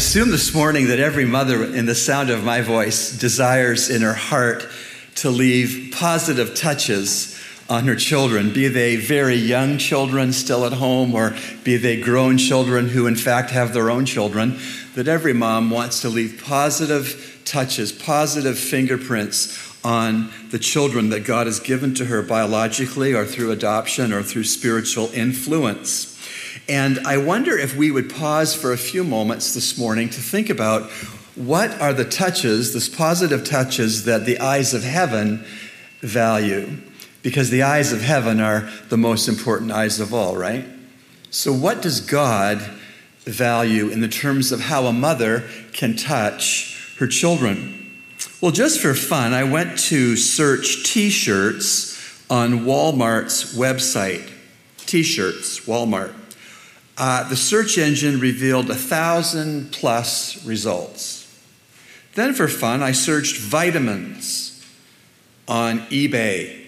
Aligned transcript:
I 0.00 0.02
assume 0.02 0.30
this 0.30 0.54
morning 0.54 0.86
that 0.86 0.98
every 0.98 1.26
mother, 1.26 1.62
in 1.62 1.84
the 1.84 1.94
sound 1.94 2.30
of 2.30 2.42
my 2.42 2.62
voice, 2.62 3.18
desires 3.18 3.90
in 3.90 4.00
her 4.00 4.14
heart 4.14 4.66
to 5.16 5.28
leave 5.28 5.92
positive 5.94 6.54
touches 6.54 7.38
on 7.68 7.84
her 7.84 7.94
children, 7.94 8.50
be 8.50 8.66
they 8.68 8.96
very 8.96 9.34
young 9.34 9.76
children 9.76 10.32
still 10.32 10.64
at 10.64 10.72
home 10.72 11.14
or 11.14 11.36
be 11.64 11.76
they 11.76 12.00
grown 12.00 12.38
children 12.38 12.88
who, 12.88 13.06
in 13.06 13.14
fact, 13.14 13.50
have 13.50 13.74
their 13.74 13.90
own 13.90 14.06
children, 14.06 14.58
that 14.94 15.06
every 15.06 15.34
mom 15.34 15.68
wants 15.68 16.00
to 16.00 16.08
leave 16.08 16.42
positive 16.42 17.42
touches, 17.44 17.92
positive 17.92 18.58
fingerprints 18.58 19.84
on 19.84 20.30
the 20.50 20.58
children 20.58 21.10
that 21.10 21.26
God 21.26 21.46
has 21.46 21.60
given 21.60 21.92
to 21.96 22.06
her 22.06 22.22
biologically 22.22 23.12
or 23.12 23.26
through 23.26 23.50
adoption 23.50 24.14
or 24.14 24.22
through 24.22 24.44
spiritual 24.44 25.10
influence. 25.12 26.09
And 26.68 27.00
I 27.06 27.16
wonder 27.18 27.56
if 27.58 27.76
we 27.76 27.90
would 27.90 28.10
pause 28.10 28.54
for 28.54 28.72
a 28.72 28.78
few 28.78 29.04
moments 29.04 29.54
this 29.54 29.78
morning 29.78 30.08
to 30.10 30.20
think 30.20 30.50
about 30.50 30.90
what 31.34 31.80
are 31.80 31.92
the 31.92 32.04
touches, 32.04 32.72
those 32.72 32.88
positive 32.88 33.44
touches 33.44 34.04
that 34.04 34.26
the 34.26 34.38
eyes 34.40 34.74
of 34.74 34.82
heaven 34.82 35.44
value. 36.00 36.76
Because 37.22 37.50
the 37.50 37.62
eyes 37.62 37.92
of 37.92 38.00
heaven 38.00 38.40
are 38.40 38.70
the 38.88 38.96
most 38.96 39.28
important 39.28 39.72
eyes 39.72 40.00
of 40.00 40.14
all, 40.14 40.36
right? 40.36 40.64
So, 41.30 41.52
what 41.52 41.82
does 41.82 42.00
God 42.00 42.60
value 43.24 43.88
in 43.88 44.00
the 44.00 44.08
terms 44.08 44.52
of 44.52 44.60
how 44.60 44.86
a 44.86 44.92
mother 44.92 45.44
can 45.72 45.96
touch 45.96 46.96
her 46.98 47.06
children? 47.06 48.02
Well, 48.40 48.52
just 48.52 48.80
for 48.80 48.94
fun, 48.94 49.34
I 49.34 49.44
went 49.44 49.78
to 49.90 50.16
search 50.16 50.90
t 50.90 51.10
shirts 51.10 51.98
on 52.30 52.60
Walmart's 52.60 53.54
website. 53.54 54.30
T 54.78 55.02
shirts, 55.02 55.60
Walmart. 55.60 56.14
Uh, 57.00 57.26
the 57.30 57.36
search 57.36 57.78
engine 57.78 58.20
revealed 58.20 58.68
a 58.68 58.74
thousand 58.74 59.72
plus 59.72 60.44
results. 60.44 61.26
Then, 62.14 62.34
for 62.34 62.46
fun, 62.46 62.82
I 62.82 62.92
searched 62.92 63.38
vitamins 63.38 64.62
on 65.48 65.78
eBay. 65.86 66.62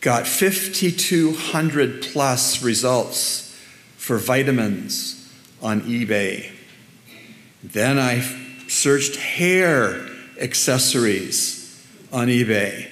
Got 0.00 0.26
5,200 0.26 2.02
plus 2.02 2.64
results 2.64 3.56
for 3.96 4.18
vitamins 4.18 5.32
on 5.62 5.82
eBay. 5.82 6.50
Then 7.62 8.00
I 8.00 8.22
searched 8.66 9.14
hair 9.14 10.04
accessories 10.40 11.80
on 12.12 12.26
eBay. 12.26 12.88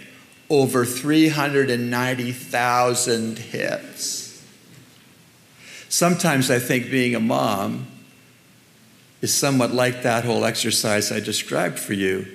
Over 0.49 0.85
390,000 0.85 3.39
hits. 3.41 4.24
Sometimes 5.95 6.51
I 6.51 6.59
think 6.59 6.91
being 6.91 7.15
a 7.15 7.21
mom 7.21 7.87
is 9.21 9.33
somewhat 9.33 9.71
like 9.71 10.03
that 10.03 10.25
whole 10.25 10.45
exercise 10.45 11.13
I 11.13 11.21
described 11.21 11.79
for 11.79 11.93
you, 11.93 12.27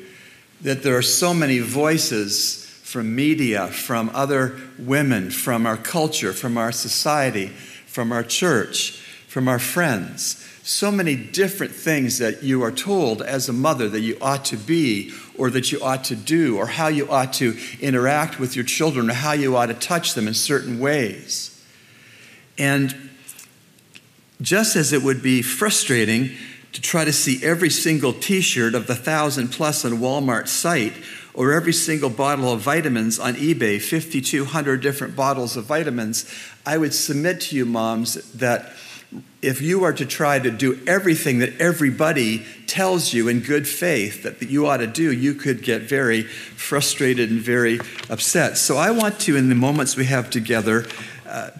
that 0.62 0.82
there 0.82 0.96
are 0.96 1.02
so 1.02 1.34
many 1.34 1.60
voices 1.60 2.64
from 2.84 3.14
media, 3.14 3.68
from 3.68 4.12
other 4.14 4.58
women, 4.78 5.30
from 5.30 5.66
our 5.66 5.76
culture, 5.76 6.32
from 6.32 6.58
our 6.58 6.72
society, 6.72 7.48
from 7.48 8.14
our 8.14 8.24
church, 8.24 8.92
from 9.28 9.50
our 9.50 9.60
friends 9.60 10.46
so 10.64 10.92
many 10.92 11.16
different 11.16 11.73
things 11.73 12.20
that 12.20 12.44
you 12.44 12.64
are 12.64 12.72
told 12.72 13.23
as 13.23 13.50
a 13.50 13.54
mother 13.54 13.90
that 13.90 14.02
you 14.02 14.16
ought 14.22 14.46
to 14.46 14.56
be 14.56 15.12
or 15.36 15.50
that 15.50 15.72
you 15.72 15.82
ought 15.82 16.04
to 16.04 16.16
do 16.16 16.58
or 16.58 16.68
how 16.68 16.88
you 16.88 17.10
ought 17.10 17.34
to 17.34 17.58
interact 17.82 18.39
with 18.39 18.56
your 18.56 18.64
children 18.64 19.10
or 19.10 19.14
how 19.14 19.32
you 19.32 19.58
ought 19.58 19.66
to 19.66 19.73
touch 19.73 20.14
them 20.14 20.28
in 20.28 20.33
certain 20.36 20.80
ways. 20.80 21.60
And 22.60 23.08
just 24.42 24.76
as 24.76 24.94
it 24.94 25.04
would 25.04 25.22
be 25.22 25.42
frustrating 25.42 26.32
to 26.72 26.82
try 26.82 27.04
to 27.04 27.11
see 27.14 27.44
every 27.44 27.70
single 27.70 28.14
t 28.14 28.42
shirt 28.42 28.76
of 28.76 28.88
the 28.88 28.95
thousand 28.95 29.50
plus 29.50 29.83
on 29.83 29.94
Walmart 29.94 30.48
site 30.48 30.94
or 31.33 31.54
every 31.54 31.73
single 31.73 32.10
bottle 32.10 32.52
of 32.52 32.61
vitamins 32.61 33.20
on 33.20 33.36
eBay, 33.36 33.82
5,200 33.82 34.82
different 34.82 35.16
bottles 35.16 35.55
of 35.55 35.66
vitamins, 35.66 36.32
I 36.66 36.77
would 36.77 36.94
submit 36.94 37.42
to 37.42 37.55
you, 37.55 37.66
moms, 37.66 38.16
that 38.33 38.73
if 39.42 39.61
you 39.61 39.83
are 39.83 39.94
to 39.94 40.05
try 40.05 40.38
to 40.38 40.52
do 40.52 40.80
everything 40.86 41.39
that 41.39 41.60
everybody 41.60 42.45
tells 42.67 43.14
you 43.14 43.27
in 43.27 43.39
good 43.39 43.67
faith 43.67 44.23
that 44.23 44.42
you 44.42 44.67
ought 44.67 44.77
to 44.77 44.88
do, 44.88 45.11
you 45.11 45.33
could 45.33 45.64
get 45.64 45.83
very 45.83 46.23
frustrated 46.23 47.32
and 47.32 47.39
very 47.39 47.80
upset. 48.10 48.58
So 48.58 48.77
I 48.77 48.92
want 48.92 49.20
to, 49.21 49.36
in 49.36 49.50
the 49.50 49.56
moments 49.56 49.95
we 49.95 50.06
have 50.06 50.30
together, 50.30 50.86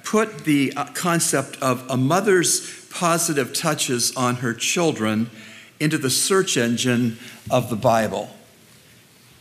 put 0.04 0.46
the 0.46 0.74
uh, 0.76 0.86
concept 0.94 1.58
of 1.62 1.86
a 1.90 1.98
mother's 1.98 2.88
positive 2.90 3.54
touches 3.54 4.16
on 4.16 4.38
her 4.38 4.54
children 4.54 5.30
into 5.80 5.98
the 5.98 6.10
search 6.10 6.58
engine 6.58 7.18
of 7.50 7.70
the 7.70 7.76
Bible. 7.76 8.30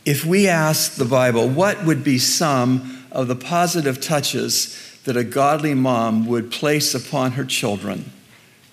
If 0.05 0.25
we 0.25 0.47
ask 0.47 0.95
the 0.95 1.05
Bible, 1.05 1.49
what 1.49 1.85
would 1.85 2.03
be 2.03 2.17
some 2.17 3.05
of 3.11 3.27
the 3.27 3.35
positive 3.35 3.99
touches 3.99 4.99
that 5.03 5.17
a 5.17 5.23
godly 5.23 5.73
mom 5.73 6.27
would 6.27 6.51
place 6.51 6.93
upon 6.93 7.33
her 7.33 7.45
children, 7.45 8.11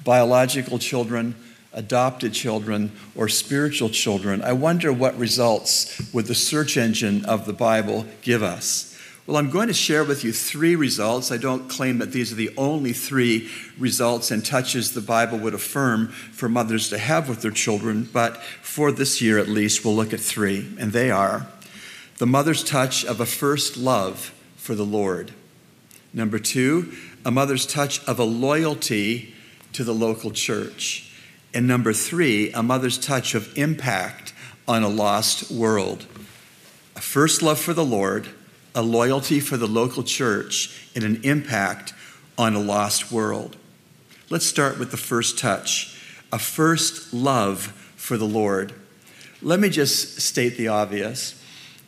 biological 0.05 0.78
children, 0.78 1.34
adopted 1.72 2.33
children, 2.33 2.91
or 3.15 3.28
spiritual 3.28 3.91
children, 3.91 4.43
I 4.43 4.53
wonder 4.53 4.93
what 4.93 5.19
results 5.19 6.12
would 6.12 6.27
the 6.27 6.34
search 6.34 6.77
engine 6.77 7.25
of 7.25 7.45
the 7.45 7.53
Bible 7.53 8.06
give 8.22 8.43
us. 8.43 8.96
Well, 9.26 9.38
I'm 9.38 9.50
going 9.50 9.66
to 9.66 9.75
share 9.75 10.04
with 10.04 10.22
you 10.22 10.32
three 10.32 10.76
results. 10.76 11.32
I 11.32 11.37
don't 11.37 11.69
claim 11.69 11.98
that 11.98 12.12
these 12.12 12.31
are 12.31 12.37
the 12.37 12.54
only 12.56 12.92
three 12.92 13.50
results 13.76 14.31
and 14.31 14.44
touches 14.44 14.92
the 14.92 15.00
Bible 15.00 15.37
would 15.38 15.53
affirm 15.53 16.09
for 16.09 16.48
mothers 16.48 16.91
to 16.91 16.98
have 16.98 17.28
with 17.28 17.42
their 17.42 17.50
children, 17.50 18.09
but 18.12 18.36
for 18.62 18.92
this 18.92 19.20
year 19.20 19.38
at 19.38 19.48
least, 19.48 19.84
we'll 19.84 19.97
look 19.97 20.12
at 20.12 20.20
three, 20.20 20.72
and 20.78 20.92
they 20.92 21.10
are 21.10 21.48
the 22.19 22.26
mother's 22.26 22.62
touch 22.62 23.04
of 23.04 23.20
a 23.20 23.26
first 23.26 23.76
love 23.76 24.32
for 24.54 24.76
the 24.76 24.86
Lord. 24.86 25.32
Number 26.15 26.38
two, 26.38 26.92
a 27.25 27.32
mother's 27.32 27.66
touch 27.66 28.03
of 28.06 28.20
a 28.20 28.25
loyalty 28.25 29.34
to 29.72 29.82
the 29.82 29.92
local 29.92 30.31
church. 30.31 31.12
And 31.53 31.66
number 31.66 31.92
three, 31.92 32.53
a 32.53 32.62
mother's 32.62 32.97
touch 32.97 33.34
of 33.34 33.59
impact 33.59 34.32
on 34.69 34.84
a 34.84 34.88
lost 34.88 35.50
world. 35.50 36.06
A 36.94 37.00
first 37.00 37.42
love 37.42 37.59
for 37.59 37.75
the 37.75 37.84
Lord, 37.84 38.28
a 38.76 38.82
loyalty 38.82 39.41
for 39.41 39.56
the 39.56 39.66
local 39.66 40.04
church, 40.04 40.88
and 40.94 41.03
an 41.03 41.20
impact 41.25 41.94
on 42.38 42.54
a 42.54 42.60
lost 42.60 43.10
world. 43.10 43.56
Let's 44.28 44.47
start 44.47 44.78
with 44.78 44.92
the 44.92 44.97
first 44.97 45.38
touch 45.38 45.94
a 46.32 46.38
first 46.38 47.15
love 47.15 47.66
for 47.97 48.19
the 48.19 48.26
Lord. 48.26 48.75
Let 49.41 49.60
me 49.60 49.70
just 49.70 50.20
state 50.20 50.56
the 50.56 50.69
obvious. 50.69 51.41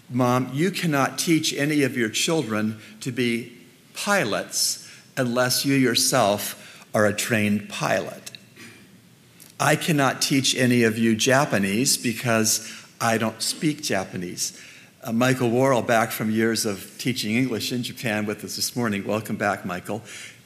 Mom, 0.09 0.51
you 0.55 0.71
cannot 0.71 1.19
teach 1.19 1.53
any 1.53 1.83
of 1.83 1.97
your 1.97 2.09
children 2.09 2.81
to 3.01 3.11
be 3.13 3.53
pilots 3.95 4.89
unless 5.17 5.65
you 5.65 5.75
yourself 5.75 6.87
are 6.95 7.05
a 7.05 7.13
trained 7.13 7.69
pilot. 7.69 8.31
I 9.61 9.75
cannot 9.75 10.23
teach 10.23 10.57
any 10.57 10.85
of 10.85 10.97
you 10.97 11.17
Japanese 11.17 11.97
because 11.97 12.73
I 13.01 13.19
don't 13.19 13.43
speak 13.43 13.83
Japanese. 13.83 14.59
Uh, 15.09 15.13
Michael 15.13 15.49
Worrell, 15.49 15.81
back 15.81 16.11
from 16.11 16.31
years 16.31 16.67
of 16.67 16.99
teaching 16.99 17.35
English 17.35 17.73
in 17.73 17.83
Japan 17.83 18.27
with 18.27 18.45
us 18.45 18.57
this 18.57 18.77
morning. 18.77 19.07
Welcome 19.07 19.37
back, 19.37 19.65
Michael. 19.65 20.03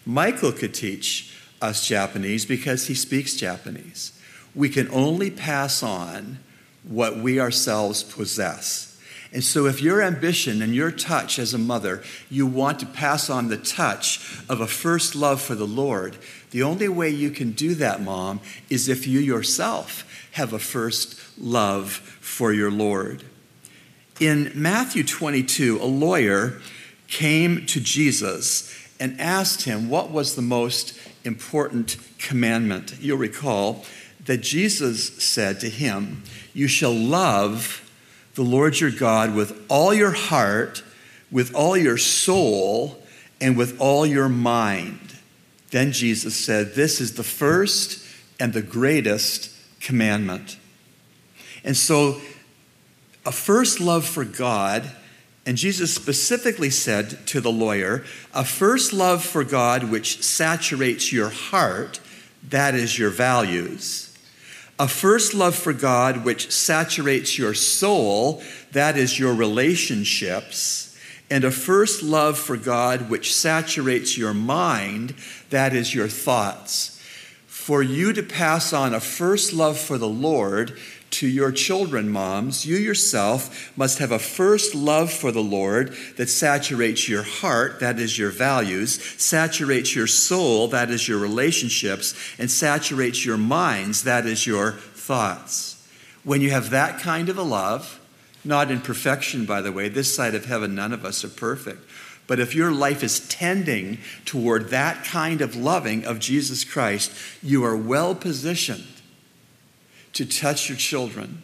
Michael 0.07 0.53
could 0.53 0.73
teach 0.73 1.37
us 1.61 1.85
Japanese 1.85 2.47
because 2.47 2.87
he 2.87 2.95
speaks 2.95 3.35
Japanese. 3.35 4.13
We 4.55 4.69
can 4.69 4.89
only 4.93 5.33
pass 5.33 5.83
on 5.83 6.39
what 6.85 7.17
we 7.17 7.41
ourselves 7.41 8.05
possess. 8.05 8.97
And 9.33 9.43
so, 9.43 9.67
if 9.67 9.83
your 9.83 10.01
ambition 10.01 10.63
and 10.63 10.73
your 10.73 10.93
touch 10.93 11.41
as 11.41 11.53
a 11.53 11.59
mother, 11.59 12.05
you 12.31 12.47
want 12.47 12.79
to 12.79 12.87
pass 12.87 13.29
on 13.29 13.49
the 13.49 13.57
touch 13.57 14.45
of 14.49 14.61
a 14.61 14.69
first 14.69 15.17
love 15.17 15.43
for 15.43 15.57
the 15.57 15.67
Lord, 15.67 16.17
the 16.53 16.63
only 16.63 16.87
way 16.89 17.09
you 17.09 17.33
can 17.33 17.51
do 17.51 17.75
that, 17.75 18.01
mom, 18.01 18.39
is 18.71 18.89
if 18.89 19.09
you 19.09 19.19
yourself 19.19 20.29
have 20.35 20.53
a 20.53 20.61
first 20.61 21.19
love 21.37 21.91
for 21.91 22.53
your 22.53 22.71
Lord. 22.71 23.25
In 24.23 24.53
Matthew 24.55 25.03
22, 25.03 25.81
a 25.83 25.85
lawyer 25.85 26.61
came 27.09 27.67
to 27.67 27.81
Jesus 27.81 28.73
and 29.01 29.21
asked 29.21 29.63
him 29.63 29.91
what 29.91 30.13
was 30.13 30.37
the 30.37 30.43
most 30.43 30.97
important 31.25 31.97
commandment. 32.21 32.95
You'll 33.01 33.19
recall 33.19 33.85
that 34.27 34.37
Jesus 34.37 35.21
said 35.21 35.59
to 35.59 35.69
him, 35.69 36.23
You 36.55 36.69
shall 36.69 36.95
love 36.95 37.91
the 38.37 38.45
Lord 38.45 38.79
your 38.79 38.93
God 38.93 39.35
with 39.35 39.61
all 39.69 39.93
your 39.93 40.13
heart, 40.13 40.85
with 41.33 41.53
all 41.53 41.77
your 41.77 41.99
soul, 41.99 43.03
and 43.41 43.57
with 43.57 43.81
all 43.81 44.07
your 44.07 44.29
mind. 44.29 45.17
Then 45.73 45.91
Jesus 45.91 46.37
said, 46.37 46.77
This 46.77 47.01
is 47.01 47.15
the 47.15 47.25
first 47.25 48.07
and 48.39 48.53
the 48.53 48.63
greatest 48.63 49.51
commandment. 49.81 50.59
And 51.65 51.77
so, 51.77 52.21
a 53.25 53.33
first 53.33 53.81
love 53.81 54.05
for 54.05 54.25
God, 54.25 54.91
and 55.47 55.57
Jesus 55.57 55.95
specifically 55.95 56.71
said 56.71 57.27
to 57.29 57.41
the 57.41 57.53
lawyer, 57.53 58.05
a 58.35 58.45
first 58.45 58.93
love 58.93 59.25
for 59.25 59.45
God 59.45 59.91
which 59.91 60.23
saturates 60.23 61.13
your 61.13 61.29
heart, 61.31 62.01
that 62.49 62.75
is 62.75 62.99
your 62.99 63.11
values. 63.11 64.09
a 64.79 64.89
first 64.89 65.33
love 65.35 65.55
for 65.55 65.73
God 65.73 66.25
which 66.25 66.51
saturates 66.51 67.39
your 67.39 67.55
soul, 67.55 68.43
that 68.73 68.97
is 68.97 69.19
your 69.19 69.35
relationships, 69.35 70.99
and 71.31 71.45
a 71.45 71.51
first 71.51 72.03
love 72.03 72.37
for 72.37 72.57
God 72.57 73.09
which 73.09 73.35
saturates 73.35 74.19
your 74.19 74.35
mind, 74.35 75.15
that 75.51 75.73
is 75.73 75.95
your 75.95 76.09
thoughts. 76.09 77.01
For 77.47 77.83
you 77.83 78.13
to 78.13 78.23
pass 78.25 78.73
on 78.73 78.93
a 78.93 79.01
first 79.01 79.53
love 79.53 79.79
for 79.79 79.99
the 79.99 80.09
Lord 80.09 80.77
to 81.13 81.29
your 81.29 81.53
children, 81.53 82.09
moms, 82.09 82.67
you 82.67 82.77
yourself 82.77 83.77
must 83.77 83.99
have 83.99 84.11
a 84.11 84.19
first 84.19 84.75
love 84.75 85.13
for 85.13 85.31
the 85.31 85.43
Lord 85.43 85.95
that 86.17 86.29
saturates 86.29 87.09
your 87.09 87.23
heart, 87.23 87.81
that 87.81 87.99
is 87.99 88.19
your 88.19 88.31
values, 88.31 89.03
saturates 89.21 89.95
your 89.95 90.07
soul, 90.07 90.69
that 90.69 90.91
is 90.91 91.07
your 91.07 91.19
relationships, 91.19 92.15
and 92.39 92.51
saturates 92.51 93.25
your 93.25 93.37
minds, 93.37 94.05
that 94.05 94.27
is 94.27 94.47
your 94.47 94.73
thoughts. 94.73 95.87
When 96.25 96.41
you 96.41 96.51
have 96.51 96.71
that 96.71 97.01
kind 97.01 97.29
of 97.29 97.39
a 97.39 97.43
love, 97.43 98.01
not 98.45 98.71
in 98.71 98.81
perfection, 98.81 99.45
by 99.45 99.61
the 99.61 99.73
way, 99.73 99.89
this 99.89 100.15
side 100.15 100.35
of 100.35 100.47
heaven, 100.47 100.75
none 100.75 100.93
of 100.93 101.05
us 101.05 101.25
are 101.25 101.29
perfect. 101.29 101.89
But 102.27 102.41
if 102.41 102.55
your 102.55 102.73
life 102.73 103.03
is 103.03 103.29
tending 103.29 103.99
toward 104.25 104.71
that 104.71 105.05
kind 105.05 105.41
of 105.41 105.57
loving 105.57 106.05
of 106.05 106.19
Jesus 106.19 106.65
Christ, 106.65 107.13
you 107.43 107.65
are 107.65 107.77
well 107.77 108.15
positioned 108.15 108.87
to 110.15 110.27
touch 110.27 110.69
your 110.69 110.79
children 110.79 111.43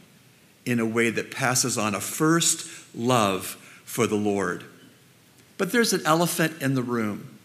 in 0.64 0.80
a 0.80 0.86
way 0.86 1.10
that 1.10 1.30
passes 1.30 1.78
on 1.78 1.94
a 1.94 2.00
first 2.00 2.66
love 2.94 3.46
for 3.84 4.06
the 4.06 4.16
Lord. 4.16 4.64
But 5.56 5.72
there's 5.72 5.92
an 5.92 6.02
elephant 6.04 6.60
in 6.60 6.74
the 6.74 6.82
room. 6.82 7.38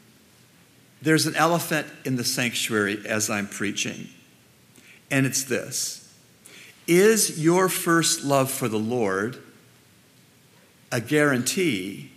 There's 1.01 1.25
an 1.25 1.35
elephant 1.35 1.87
in 2.05 2.15
the 2.15 2.23
sanctuary 2.23 3.01
as 3.05 3.29
I'm 3.29 3.47
preaching. 3.47 4.09
And 5.09 5.25
it's 5.25 5.43
this 5.43 6.13
Is 6.87 7.41
your 7.41 7.69
first 7.69 8.23
love 8.23 8.51
for 8.51 8.67
the 8.67 8.79
Lord 8.79 9.37
a 10.91 11.01
guarantee 11.01 12.11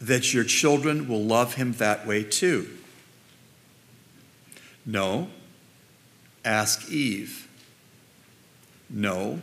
that 0.00 0.32
your 0.32 0.44
children 0.44 1.08
will 1.08 1.22
love 1.22 1.54
him 1.54 1.72
that 1.74 2.06
way 2.06 2.22
too? 2.22 2.68
No. 4.84 5.28
Ask 6.44 6.90
Eve. 6.90 7.45
No. 8.88 9.40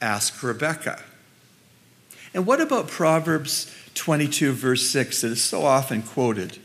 Ask 0.00 0.42
Rebecca. 0.42 1.02
And 2.32 2.46
what 2.46 2.60
about 2.60 2.88
Proverbs 2.88 3.74
22, 3.94 4.52
verse 4.52 4.88
6, 4.88 5.22
that 5.22 5.32
is 5.32 5.42
so 5.42 5.64
often 5.64 6.02
quoted? 6.02 6.58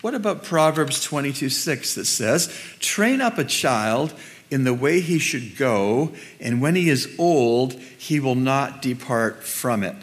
What 0.00 0.14
about 0.14 0.44
Proverbs 0.44 1.02
22, 1.02 1.48
6 1.48 1.94
that 1.94 2.04
says, 2.04 2.54
Train 2.78 3.20
up 3.20 3.38
a 3.38 3.44
child 3.44 4.14
in 4.50 4.64
the 4.64 4.74
way 4.74 5.00
he 5.00 5.18
should 5.18 5.56
go, 5.56 6.12
and 6.40 6.60
when 6.60 6.74
he 6.74 6.88
is 6.88 7.14
old, 7.18 7.74
he 7.74 8.20
will 8.20 8.34
not 8.34 8.82
depart 8.82 9.44
from 9.44 9.82
it? 9.82 9.96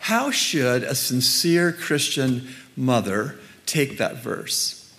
How 0.00 0.30
should 0.30 0.82
a 0.82 0.94
sincere 0.94 1.72
Christian 1.72 2.48
mother 2.76 3.38
take 3.66 3.98
that 3.98 4.16
verse? 4.16 4.92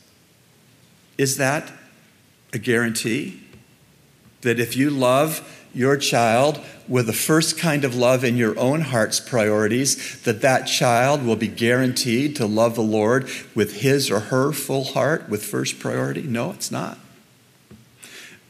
Is 1.17 1.37
that 1.37 1.71
a 2.53 2.57
guarantee? 2.57 3.42
That 4.43 4.59
if 4.59 4.75
you 4.77 4.89
love 4.89 5.41
your 5.73 5.97
child 5.97 6.59
with 6.87 7.07
the 7.07 7.13
first 7.13 7.57
kind 7.57 7.83
of 7.83 7.95
love 7.95 8.23
in 8.23 8.37
your 8.37 8.57
own 8.59 8.81
heart's 8.81 9.19
priorities, 9.19 10.21
that 10.23 10.41
that 10.41 10.65
child 10.65 11.25
will 11.25 11.35
be 11.35 11.47
guaranteed 11.47 12.35
to 12.35 12.45
love 12.45 12.75
the 12.75 12.81
Lord 12.81 13.27
with 13.55 13.81
his 13.81 14.11
or 14.11 14.19
her 14.19 14.51
full 14.51 14.83
heart 14.83 15.29
with 15.29 15.43
first 15.43 15.79
priority? 15.79 16.23
No, 16.23 16.51
it's 16.51 16.71
not. 16.71 16.97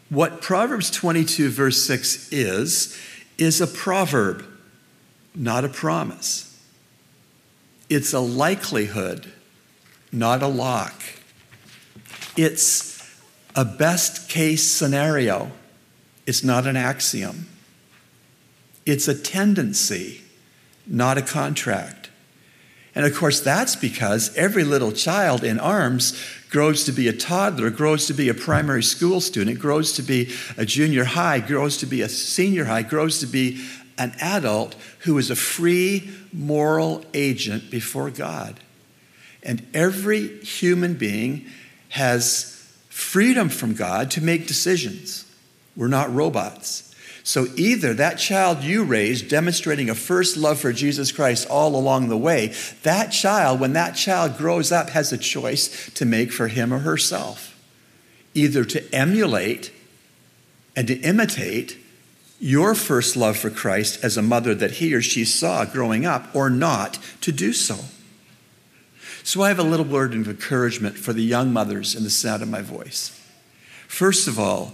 What 0.09 0.41
Proverbs 0.41 0.91
22, 0.91 1.49
verse 1.49 1.81
6 1.83 2.31
is, 2.31 2.99
is 3.37 3.61
a 3.61 3.67
proverb, 3.67 4.45
not 5.33 5.65
a 5.65 5.69
promise. 5.69 6.49
It's 7.89 8.13
a 8.13 8.19
likelihood, 8.19 9.31
not 10.11 10.43
a 10.43 10.47
lock. 10.47 11.01
It's 12.35 12.93
a 13.55 13.65
best 13.65 14.29
case 14.29 14.63
scenario 14.63 15.51
it's 16.25 16.43
not 16.43 16.65
an 16.67 16.77
axiom. 16.77 17.47
It's 18.85 19.07
a 19.07 19.15
tendency, 19.15 20.21
not 20.85 21.17
a 21.17 21.21
contract. 21.21 22.09
And 22.95 23.05
of 23.05 23.15
course, 23.15 23.39
that's 23.39 23.75
because 23.75 24.35
every 24.35 24.63
little 24.63 24.91
child 24.91 25.43
in 25.43 25.59
arms 25.59 26.19
grows 26.49 26.83
to 26.83 26.91
be 26.91 27.07
a 27.07 27.13
toddler, 27.13 27.71
grows 27.71 28.05
to 28.07 28.13
be 28.13 28.29
a 28.29 28.33
primary 28.33 28.83
school 28.83 29.19
student, 29.19 29.59
grows 29.59 29.93
to 29.93 30.03
be 30.03 30.31
a 30.57 30.65
junior 30.65 31.03
high, 31.03 31.39
grows 31.39 31.77
to 31.77 31.87
be 31.87 32.01
a 32.01 32.09
senior 32.09 32.65
high, 32.65 32.83
grows 32.83 33.19
to 33.19 33.25
be 33.25 33.65
an 33.97 34.13
adult 34.19 34.75
who 34.99 35.17
is 35.17 35.31
a 35.31 35.35
free 35.35 36.09
moral 36.31 37.03
agent 37.13 37.71
before 37.71 38.11
God. 38.11 38.59
And 39.41 39.65
every 39.73 40.39
human 40.39 40.93
being 40.93 41.45
has 41.89 42.49
freedom 42.89 43.49
from 43.49 43.73
God 43.73 44.11
to 44.11 44.21
make 44.21 44.47
decisions. 44.47 45.22
We're 45.75 45.87
not 45.87 46.13
robots. 46.13 46.93
So 47.23 47.47
either 47.55 47.93
that 47.93 48.17
child 48.17 48.63
you 48.63 48.83
raised, 48.83 49.29
demonstrating 49.29 49.89
a 49.89 49.95
first 49.95 50.35
love 50.35 50.59
for 50.59 50.73
Jesus 50.73 51.11
Christ 51.11 51.47
all 51.49 51.75
along 51.75 52.09
the 52.09 52.17
way, 52.17 52.53
that 52.83 53.11
child, 53.11 53.61
when 53.61 53.73
that 53.73 53.95
child 53.95 54.37
grows 54.37 54.71
up, 54.73 54.89
has 54.89 55.13
a 55.13 55.17
choice 55.17 55.89
to 55.93 56.05
make 56.05 56.33
for 56.33 56.49
him 56.49 56.73
or 56.73 56.79
herself. 56.79 57.57
Either 58.33 58.65
to 58.65 58.93
emulate 58.93 59.71
and 60.75 60.87
to 60.87 60.99
imitate 60.99 61.77
your 62.39 62.75
first 62.75 63.15
love 63.15 63.37
for 63.37 63.49
Christ 63.49 64.03
as 64.03 64.17
a 64.17 64.21
mother 64.21 64.53
that 64.53 64.71
he 64.71 64.93
or 64.93 65.01
she 65.01 65.23
saw 65.23 65.63
growing 65.63 66.05
up, 66.05 66.35
or 66.35 66.49
not 66.49 66.99
to 67.21 67.31
do 67.31 67.53
so. 67.53 67.77
So 69.23 69.41
I 69.41 69.47
have 69.47 69.59
a 69.59 69.63
little 69.63 69.85
word 69.85 70.13
of 70.13 70.27
encouragement 70.27 70.97
for 70.97 71.13
the 71.13 71.23
young 71.23 71.53
mothers 71.53 71.95
in 71.95 72.03
the 72.03 72.09
sound 72.09 72.43
of 72.43 72.49
my 72.49 72.61
voice. 72.61 73.17
First 73.87 74.27
of 74.27 74.37
all, 74.37 74.73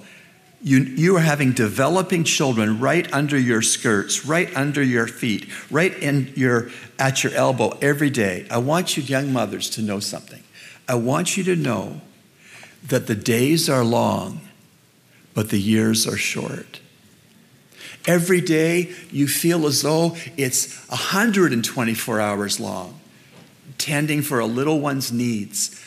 you, 0.62 0.80
you 0.80 1.16
are 1.16 1.22
having 1.22 1.54
developing 1.54 2.24
children 2.24 2.80
right 2.80 3.12
under 3.14 3.38
your 3.38 3.62
skirts, 3.62 4.26
right 4.26 4.54
under 4.56 4.84
your 4.84 5.08
feet, 5.08 5.48
right 5.72 5.94
in 5.98 6.34
your, 6.36 6.70
at 6.98 7.24
your 7.24 7.34
elbow 7.34 7.78
every 7.82 8.10
day. 8.10 8.46
I 8.52 8.58
want 8.58 8.98
you, 8.98 9.04
young 9.04 9.32
mothers, 9.32 9.70
to 9.72 9.82
know 9.82 10.00
something. 10.00 10.44
I 10.88 10.96
want 10.96 11.38
you 11.38 11.44
to 11.46 11.56
know 11.56 12.02
that 12.88 13.08
the 13.08 13.16
days 13.16 13.70
are 13.70 13.84
long, 13.84 14.42
but 15.34 15.50
the 15.50 15.60
years 15.60 16.06
are 16.08 16.18
short. 16.18 16.82
Every 18.06 18.42
day 18.42 18.94
you 19.12 19.28
feel 19.28 19.66
as 19.66 19.82
though 19.82 20.16
it's 20.36 20.76
124 20.90 22.20
hours 22.20 22.60
long, 22.60 23.00
tending 23.78 24.22
for 24.22 24.40
a 24.40 24.46
little 24.46 24.80
one's 24.80 25.12
needs. 25.12 25.80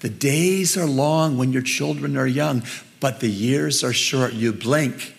The 0.00 0.08
days 0.08 0.76
are 0.76 0.86
long 0.86 1.38
when 1.38 1.52
your 1.52 1.62
children 1.62 2.16
are 2.16 2.26
young, 2.26 2.62
but 3.02 3.18
the 3.18 3.28
years 3.28 3.82
are 3.82 3.92
short. 3.92 4.32
You 4.32 4.52
blink 4.52 5.16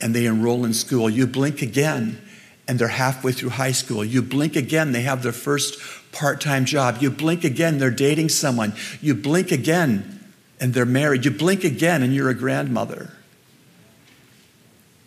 and 0.00 0.14
they 0.14 0.26
enroll 0.26 0.64
in 0.64 0.72
school. 0.72 1.10
You 1.10 1.26
blink 1.26 1.60
again 1.60 2.22
and 2.68 2.78
they're 2.78 2.86
halfway 2.86 3.32
through 3.32 3.50
high 3.50 3.72
school. 3.72 4.04
You 4.04 4.22
blink 4.22 4.54
again, 4.54 4.92
they 4.92 5.02
have 5.02 5.24
their 5.24 5.32
first 5.32 5.76
part 6.12 6.40
time 6.40 6.64
job. 6.64 6.98
You 7.00 7.10
blink 7.10 7.42
again, 7.42 7.78
they're 7.78 7.90
dating 7.90 8.28
someone. 8.28 8.74
You 9.00 9.16
blink 9.16 9.50
again 9.50 10.20
and 10.60 10.72
they're 10.72 10.86
married. 10.86 11.24
You 11.24 11.32
blink 11.32 11.64
again 11.64 12.00
and 12.00 12.14
you're 12.14 12.30
a 12.30 12.34
grandmother. 12.34 13.12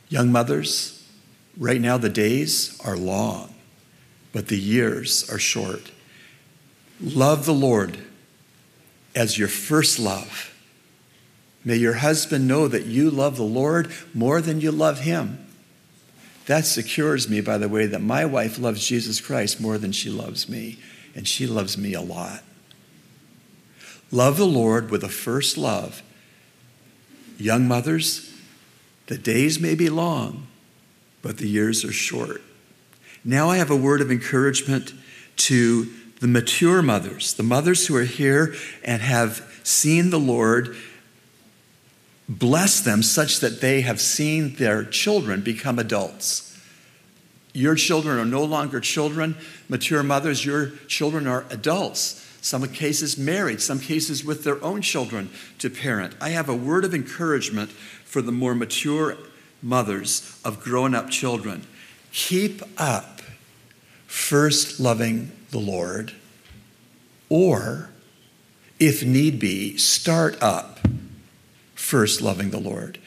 Young 0.09 0.29
mothers, 0.29 1.07
right 1.57 1.79
now 1.79 1.97
the 1.97 2.09
days 2.09 2.77
are 2.83 2.97
long, 2.97 3.55
but 4.33 4.49
the 4.49 4.59
years 4.59 5.29
are 5.31 5.39
short. 5.39 5.89
Love 6.99 7.45
the 7.45 7.53
Lord 7.53 7.97
as 9.15 9.37
your 9.37 9.47
first 9.47 9.99
love 9.99 10.50
May 11.63 11.75
your 11.75 11.93
husband 11.93 12.47
know 12.47 12.67
that 12.67 12.85
you 12.85 13.09
love 13.09 13.37
the 13.37 13.43
Lord 13.43 13.91
more 14.13 14.41
than 14.41 14.61
you 14.61 14.71
love 14.71 15.01
him. 15.01 15.45
That 16.47 16.65
secures 16.65 17.29
me, 17.29 17.39
by 17.41 17.57
the 17.57 17.69
way, 17.69 17.85
that 17.85 18.01
my 18.01 18.25
wife 18.25 18.57
loves 18.57 18.85
Jesus 18.85 19.21
Christ 19.21 19.61
more 19.61 19.77
than 19.77 19.91
she 19.91 20.09
loves 20.09 20.49
me, 20.49 20.79
and 21.15 21.27
she 21.27 21.45
loves 21.45 21.77
me 21.77 21.93
a 21.93 22.01
lot. 22.01 22.43
Love 24.11 24.37
the 24.37 24.47
Lord 24.47 24.89
with 24.89 25.03
a 25.03 25.09
first 25.09 25.57
love. 25.57 26.01
Young 27.37 27.67
mothers, 27.67 28.33
the 29.07 29.17
days 29.17 29.59
may 29.59 29.75
be 29.75 29.89
long, 29.89 30.47
but 31.21 31.37
the 31.37 31.47
years 31.47 31.85
are 31.85 31.93
short. 31.93 32.41
Now 33.23 33.49
I 33.49 33.57
have 33.57 33.71
a 33.71 33.75
word 33.75 34.01
of 34.01 34.11
encouragement 34.11 34.93
to 35.37 35.85
the 36.19 36.27
mature 36.27 36.81
mothers, 36.81 37.33
the 37.35 37.43
mothers 37.43 37.87
who 37.87 37.95
are 37.95 38.03
here 38.03 38.53
and 38.83 39.01
have 39.01 39.47
seen 39.63 40.09
the 40.09 40.19
Lord 40.19 40.75
bless 42.39 42.79
them 42.79 43.03
such 43.03 43.41
that 43.41 43.59
they 43.59 43.81
have 43.81 43.99
seen 43.99 44.55
their 44.55 44.85
children 44.85 45.41
become 45.41 45.77
adults. 45.77 46.57
Your 47.53 47.75
children 47.75 48.17
are 48.17 48.25
no 48.25 48.45
longer 48.45 48.79
children, 48.79 49.35
mature 49.67 50.01
mothers, 50.01 50.45
your 50.45 50.69
children 50.87 51.27
are 51.27 51.45
adults. 51.49 52.27
some 52.43 52.67
cases 52.69 53.19
married, 53.19 53.61
some 53.61 53.79
cases 53.79 54.25
with 54.25 54.43
their 54.43 54.63
own 54.63 54.81
children 54.81 55.29
to 55.59 55.69
parent. 55.69 56.15
I 56.19 56.29
have 56.29 56.49
a 56.49 56.55
word 56.55 56.83
of 56.85 56.95
encouragement 56.95 57.69
for 57.69 58.19
the 58.21 58.31
more 58.31 58.55
mature 58.55 59.15
mothers 59.61 60.39
of 60.43 60.59
grown 60.59 60.95
up 60.95 61.11
children. 61.11 61.67
Keep 62.11 62.63
up 62.77 63.21
first 64.07 64.79
loving 64.79 65.31
the 65.51 65.59
Lord, 65.59 66.13
or 67.29 67.89
if 68.79 69.05
need 69.05 69.39
be, 69.39 69.77
start 69.77 70.41
up 70.41 70.79
first 71.91 72.21
loving 72.21 72.51
the 72.51 72.57
Lord. 72.57 72.97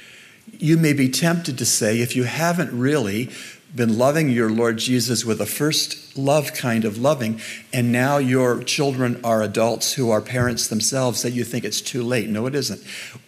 You 0.59 0.77
may 0.77 0.93
be 0.93 1.09
tempted 1.09 1.57
to 1.57 1.65
say, 1.65 2.03
if 2.03 2.15
you 2.15 2.25
haven't 2.25 2.79
really 2.79 3.31
been 3.75 3.97
loving 3.97 4.29
your 4.29 4.51
Lord 4.51 4.77
Jesus 4.77 5.25
with 5.25 5.41
a 5.41 5.47
first 5.47 6.19
love 6.19 6.53
kind 6.53 6.85
of 6.85 6.99
loving, 6.99 7.41
and 7.73 7.91
now 7.91 8.19
your 8.19 8.63
children 8.63 9.19
are 9.25 9.41
adults 9.41 9.95
who 9.95 10.11
are 10.11 10.21
parents 10.21 10.69
themselves, 10.69 11.23
that 11.23 11.31
you 11.31 11.45
think 11.45 11.65
it's 11.65 11.81
too 11.81 12.03
late. 12.03 12.29
No, 12.29 12.45
it 12.45 12.55
isn't. 12.55 12.83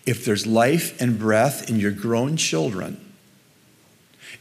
If 0.04 0.26
there's 0.26 0.46
life 0.46 1.00
and 1.00 1.18
breath 1.18 1.70
in 1.70 1.80
your 1.80 1.90
grown 1.90 2.36
children, 2.36 3.00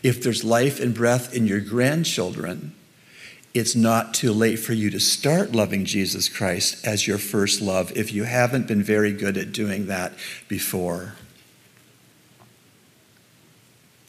if 0.04 0.22
there's 0.22 0.44
life 0.44 0.82
and 0.82 0.94
breath 0.94 1.34
in 1.34 1.48
your 1.48 1.62
grandchildren, 1.62 2.76
it's 3.56 3.74
not 3.74 4.14
too 4.14 4.34
late 4.34 4.60
for 4.60 4.74
you 4.74 4.90
to 4.90 5.00
start 5.00 5.54
loving 5.54 5.86
Jesus 5.86 6.28
Christ 6.28 6.86
as 6.86 7.08
your 7.08 7.18
first 7.18 7.62
love 7.62 7.96
if 7.96 8.12
you 8.12 8.26
haven't 8.26 8.68
been 8.68 8.84
very 8.84 9.14
good 9.14 9.38
at 9.38 9.54
doing 9.54 9.88
that 9.88 10.12
before. 10.50 11.14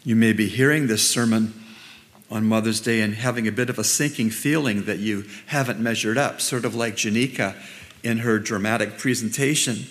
You 0.02 0.16
may 0.16 0.32
be 0.32 0.48
hearing 0.48 0.88
this 0.88 1.08
sermon 1.08 1.54
on 2.28 2.44
Mother's 2.44 2.80
Day 2.80 3.00
and 3.00 3.14
having 3.14 3.46
a 3.46 3.52
bit 3.52 3.70
of 3.70 3.78
a 3.78 3.84
sinking 3.84 4.30
feeling 4.30 4.86
that 4.86 4.98
you 4.98 5.24
haven't 5.46 5.78
measured 5.78 6.18
up, 6.18 6.40
sort 6.40 6.64
of 6.64 6.74
like 6.74 6.96
Janika 6.96 7.54
in 8.02 8.18
her 8.18 8.40
dramatic 8.40 8.98
presentation. 8.98 9.86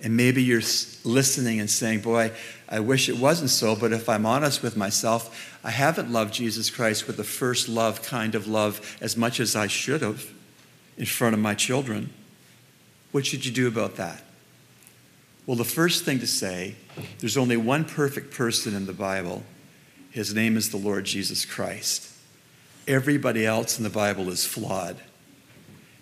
And 0.00 0.16
maybe 0.16 0.42
you're 0.42 0.62
listening 1.04 1.60
and 1.60 1.68
saying, 1.68 2.00
Boy, 2.00 2.32
I 2.70 2.80
wish 2.80 3.10
it 3.10 3.18
wasn't 3.18 3.50
so, 3.50 3.76
but 3.76 3.92
if 3.92 4.08
I'm 4.08 4.24
honest 4.24 4.62
with 4.62 4.78
myself, 4.78 5.57
I 5.68 5.70
haven't 5.70 6.10
loved 6.10 6.32
Jesus 6.32 6.70
Christ 6.70 7.06
with 7.06 7.18
the 7.18 7.24
first 7.24 7.68
love 7.68 8.00
kind 8.00 8.34
of 8.34 8.46
love 8.46 8.96
as 9.02 9.18
much 9.18 9.38
as 9.38 9.54
I 9.54 9.66
should 9.66 10.00
have 10.00 10.24
in 10.96 11.04
front 11.04 11.34
of 11.34 11.40
my 11.40 11.52
children. 11.52 12.08
What 13.12 13.26
should 13.26 13.44
you 13.44 13.52
do 13.52 13.68
about 13.68 13.96
that? 13.96 14.22
Well, 15.44 15.58
the 15.58 15.64
first 15.64 16.06
thing 16.06 16.20
to 16.20 16.26
say 16.26 16.76
there's 17.18 17.36
only 17.36 17.58
one 17.58 17.84
perfect 17.84 18.32
person 18.32 18.74
in 18.74 18.86
the 18.86 18.94
Bible 18.94 19.42
his 20.10 20.34
name 20.34 20.56
is 20.56 20.70
the 20.70 20.78
Lord 20.78 21.04
Jesus 21.04 21.44
Christ. 21.44 22.14
Everybody 22.86 23.44
else 23.44 23.76
in 23.76 23.84
the 23.84 23.90
Bible 23.90 24.30
is 24.30 24.46
flawed. 24.46 24.96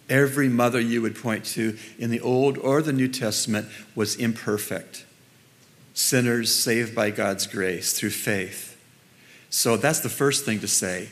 Every 0.09 0.49
mother 0.49 0.79
you 0.79 1.03
would 1.03 1.21
point 1.21 1.45
to 1.47 1.77
in 1.99 2.11
the 2.11 2.21
Old 2.21 2.57
or 2.57 2.83
the 2.83 2.93
New 2.93 3.09
Testament 3.09 3.67
was 3.97 4.15
imperfect. 4.15 5.05
Sinners 5.93 6.55
saved 6.55 6.95
by 6.95 7.11
God's 7.11 7.49
grace 7.49 7.99
through 7.99 8.11
faith. 8.11 8.75
So 9.51 9.77
that's 9.77 10.01
the 10.01 10.09
first 10.09 10.45
thing 10.45 10.61
to 10.61 10.69
say. 10.69 11.11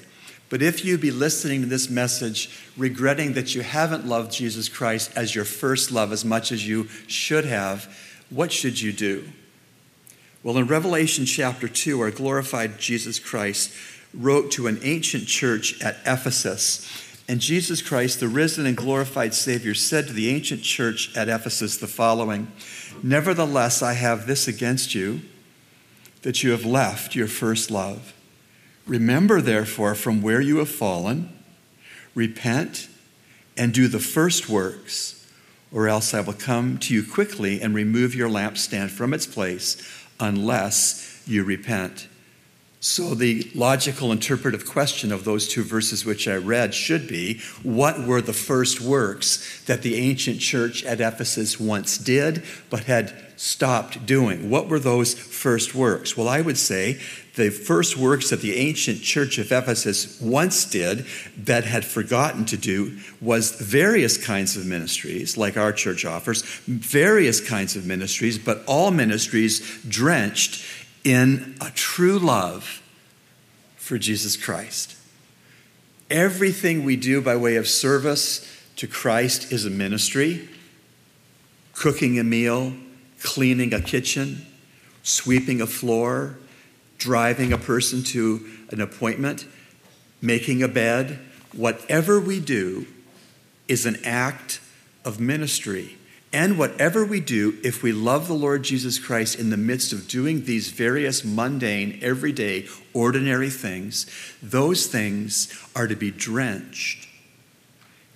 But 0.50 0.62
if 0.62 0.84
you 0.84 0.98
be 0.98 1.10
listening 1.10 1.62
to 1.62 1.66
this 1.66 1.88
message, 1.88 2.50
regretting 2.76 3.32
that 3.32 3.54
you 3.54 3.62
haven't 3.62 4.06
loved 4.06 4.32
Jesus 4.32 4.68
Christ 4.68 5.10
as 5.16 5.34
your 5.34 5.44
first 5.44 5.90
love 5.90 6.12
as 6.12 6.24
much 6.24 6.52
as 6.52 6.66
you 6.66 6.88
should 7.06 7.44
have, 7.44 7.92
what 8.30 8.52
should 8.52 8.80
you 8.80 8.92
do? 8.92 9.24
Well, 10.42 10.58
in 10.58 10.66
Revelation 10.66 11.24
chapter 11.24 11.68
2, 11.68 12.00
our 12.00 12.10
glorified 12.10 12.78
Jesus 12.78 13.18
Christ 13.18 13.72
wrote 14.12 14.50
to 14.52 14.66
an 14.66 14.78
ancient 14.82 15.26
church 15.26 15.80
at 15.82 15.96
Ephesus. 16.06 16.86
And 17.28 17.40
Jesus 17.40 17.80
Christ, 17.80 18.20
the 18.20 18.28
risen 18.28 18.66
and 18.66 18.76
glorified 18.76 19.32
Savior, 19.34 19.74
said 19.74 20.06
to 20.06 20.12
the 20.12 20.28
ancient 20.28 20.62
church 20.62 21.16
at 21.16 21.28
Ephesus 21.28 21.78
the 21.78 21.86
following 21.86 22.52
Nevertheless, 23.02 23.82
I 23.82 23.94
have 23.94 24.26
this 24.26 24.46
against 24.46 24.94
you, 24.94 25.22
that 26.22 26.42
you 26.42 26.52
have 26.52 26.64
left 26.64 27.14
your 27.14 27.26
first 27.26 27.70
love. 27.70 28.14
Remember, 28.86 29.40
therefore, 29.40 29.94
from 29.94 30.20
where 30.20 30.40
you 30.40 30.58
have 30.58 30.68
fallen, 30.68 31.30
repent 32.14 32.88
and 33.56 33.72
do 33.72 33.88
the 33.88 33.98
first 33.98 34.48
works, 34.48 35.26
or 35.72 35.88
else 35.88 36.12
I 36.12 36.20
will 36.20 36.34
come 36.34 36.78
to 36.78 36.94
you 36.94 37.02
quickly 37.04 37.60
and 37.60 37.74
remove 37.74 38.14
your 38.14 38.28
lampstand 38.28 38.90
from 38.90 39.14
its 39.14 39.26
place 39.26 39.76
unless 40.20 41.22
you 41.26 41.44
repent. 41.44 42.08
So, 42.80 43.14
the 43.14 43.50
logical 43.54 44.12
interpretive 44.12 44.68
question 44.68 45.10
of 45.10 45.24
those 45.24 45.48
two 45.48 45.62
verses 45.62 46.04
which 46.04 46.28
I 46.28 46.36
read 46.36 46.74
should 46.74 47.08
be 47.08 47.40
what 47.62 48.06
were 48.06 48.20
the 48.20 48.34
first 48.34 48.78
works 48.78 49.62
that 49.64 49.80
the 49.80 49.96
ancient 49.96 50.38
church 50.38 50.84
at 50.84 51.00
Ephesus 51.00 51.58
once 51.58 51.96
did 51.96 52.44
but 52.68 52.84
had 52.84 53.14
stopped 53.36 54.04
doing? 54.04 54.50
What 54.50 54.68
were 54.68 54.78
those 54.78 55.14
first 55.14 55.74
works? 55.74 56.14
Well, 56.14 56.28
I 56.28 56.42
would 56.42 56.58
say 56.58 57.00
the 57.36 57.50
first 57.50 57.96
works 57.96 58.30
that 58.30 58.40
the 58.40 58.56
ancient 58.56 59.02
church 59.02 59.38
of 59.38 59.50
Ephesus 59.50 60.20
once 60.20 60.64
did 60.64 61.04
that 61.36 61.64
had 61.64 61.84
forgotten 61.84 62.44
to 62.44 62.56
do 62.56 62.98
was 63.20 63.60
various 63.60 64.16
kinds 64.16 64.56
of 64.56 64.64
ministries, 64.64 65.36
like 65.36 65.56
our 65.56 65.72
church 65.72 66.04
offers, 66.04 66.42
various 66.66 67.40
kinds 67.46 67.74
of 67.74 67.86
ministries, 67.86 68.38
but 68.38 68.62
all 68.66 68.92
ministries 68.92 69.82
drenched 69.88 70.64
in 71.02 71.56
a 71.60 71.70
true 71.70 72.18
love 72.18 72.82
for 73.76 73.98
Jesus 73.98 74.36
Christ. 74.36 74.96
Everything 76.10 76.84
we 76.84 76.94
do 76.94 77.20
by 77.20 77.34
way 77.34 77.56
of 77.56 77.66
service 77.66 78.48
to 78.76 78.86
Christ 78.86 79.52
is 79.52 79.66
a 79.66 79.70
ministry. 79.70 80.48
Cooking 81.74 82.18
a 82.20 82.24
meal, 82.24 82.74
cleaning 83.20 83.74
a 83.74 83.80
kitchen, 83.80 84.46
sweeping 85.02 85.60
a 85.60 85.66
floor, 85.66 86.38
driving 86.98 87.52
a 87.52 87.58
person 87.58 88.02
to 88.02 88.44
an 88.70 88.80
appointment, 88.80 89.46
making 90.20 90.62
a 90.62 90.68
bed, 90.68 91.18
whatever 91.52 92.20
we 92.20 92.40
do 92.40 92.86
is 93.68 93.86
an 93.86 93.96
act 94.04 94.60
of 95.04 95.20
ministry. 95.20 95.96
And 96.32 96.58
whatever 96.58 97.04
we 97.04 97.20
do, 97.20 97.58
if 97.62 97.82
we 97.82 97.92
love 97.92 98.26
the 98.26 98.34
Lord 98.34 98.64
Jesus 98.64 98.98
Christ 98.98 99.38
in 99.38 99.50
the 99.50 99.56
midst 99.56 99.92
of 99.92 100.08
doing 100.08 100.44
these 100.44 100.70
various 100.70 101.24
mundane, 101.24 101.98
everyday, 102.02 102.66
ordinary 102.92 103.50
things, 103.50 104.06
those 104.42 104.86
things 104.86 105.48
are 105.76 105.86
to 105.86 105.94
be 105.94 106.10
drenched 106.10 107.08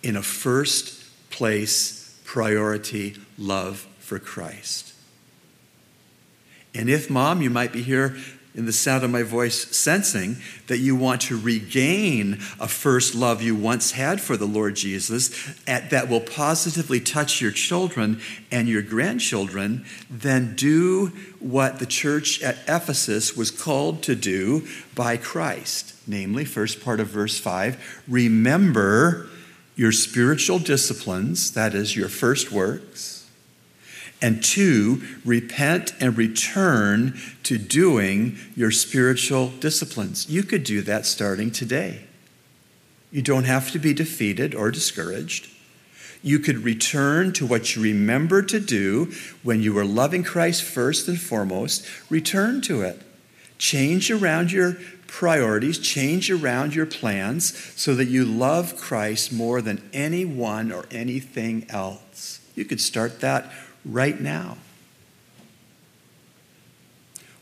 in 0.02 0.16
a 0.16 0.22
first 0.22 1.04
place 1.30 2.20
priority 2.24 3.16
love 3.38 3.86
for 4.00 4.18
Christ. 4.18 4.94
And 6.74 6.90
if, 6.90 7.08
mom, 7.08 7.40
you 7.40 7.50
might 7.50 7.72
be 7.72 7.82
here 7.82 8.16
in 8.58 8.66
the 8.66 8.72
sound 8.72 9.04
of 9.04 9.10
my 9.10 9.22
voice, 9.22 9.76
sensing 9.76 10.36
that 10.66 10.78
you 10.78 10.96
want 10.96 11.20
to 11.20 11.38
regain 11.38 12.32
a 12.58 12.66
first 12.66 13.14
love 13.14 13.40
you 13.40 13.54
once 13.54 13.92
had 13.92 14.20
for 14.20 14.36
the 14.36 14.46
Lord 14.46 14.74
Jesus 14.74 15.54
that 15.64 16.08
will 16.08 16.20
positively 16.20 16.98
touch 16.98 17.40
your 17.40 17.52
children 17.52 18.20
and 18.50 18.68
your 18.68 18.82
grandchildren, 18.82 19.86
then 20.10 20.56
do 20.56 21.12
what 21.38 21.78
the 21.78 21.86
church 21.86 22.42
at 22.42 22.58
Ephesus 22.66 23.36
was 23.36 23.52
called 23.52 24.02
to 24.02 24.16
do 24.16 24.66
by 24.92 25.16
Christ. 25.16 25.94
Namely, 26.08 26.44
first 26.44 26.84
part 26.84 26.98
of 26.98 27.06
verse 27.06 27.38
5 27.38 28.02
remember 28.08 29.28
your 29.76 29.92
spiritual 29.92 30.58
disciplines, 30.58 31.52
that 31.52 31.74
is, 31.74 31.94
your 31.94 32.08
first 32.08 32.50
works 32.50 33.17
and 34.20 34.42
two, 34.42 35.02
repent 35.24 35.94
and 36.00 36.16
return 36.16 37.18
to 37.44 37.56
doing 37.56 38.36
your 38.56 38.70
spiritual 38.70 39.48
disciplines. 39.60 40.28
You 40.28 40.42
could 40.42 40.64
do 40.64 40.82
that 40.82 41.06
starting 41.06 41.50
today. 41.50 42.04
You 43.10 43.22
don't 43.22 43.44
have 43.44 43.70
to 43.70 43.78
be 43.78 43.94
defeated 43.94 44.54
or 44.54 44.70
discouraged. 44.70 45.48
You 46.22 46.40
could 46.40 46.58
return 46.58 47.32
to 47.34 47.46
what 47.46 47.76
you 47.76 47.82
remember 47.82 48.42
to 48.42 48.58
do 48.58 49.12
when 49.42 49.62
you 49.62 49.72
were 49.72 49.84
loving 49.84 50.24
Christ 50.24 50.62
first 50.62 51.06
and 51.06 51.20
foremost. 51.20 51.86
Return 52.10 52.60
to 52.62 52.82
it. 52.82 53.00
Change 53.56 54.10
around 54.10 54.50
your 54.50 54.78
priorities, 55.06 55.78
change 55.78 56.30
around 56.30 56.74
your 56.74 56.86
plans 56.86 57.56
so 57.80 57.94
that 57.94 58.06
you 58.06 58.24
love 58.24 58.76
Christ 58.76 59.32
more 59.32 59.62
than 59.62 59.88
anyone 59.92 60.70
or 60.70 60.86
anything 60.90 61.66
else. 61.70 62.40
You 62.54 62.64
could 62.64 62.80
start 62.80 63.20
that 63.20 63.50
right 63.84 64.20
now? 64.20 64.58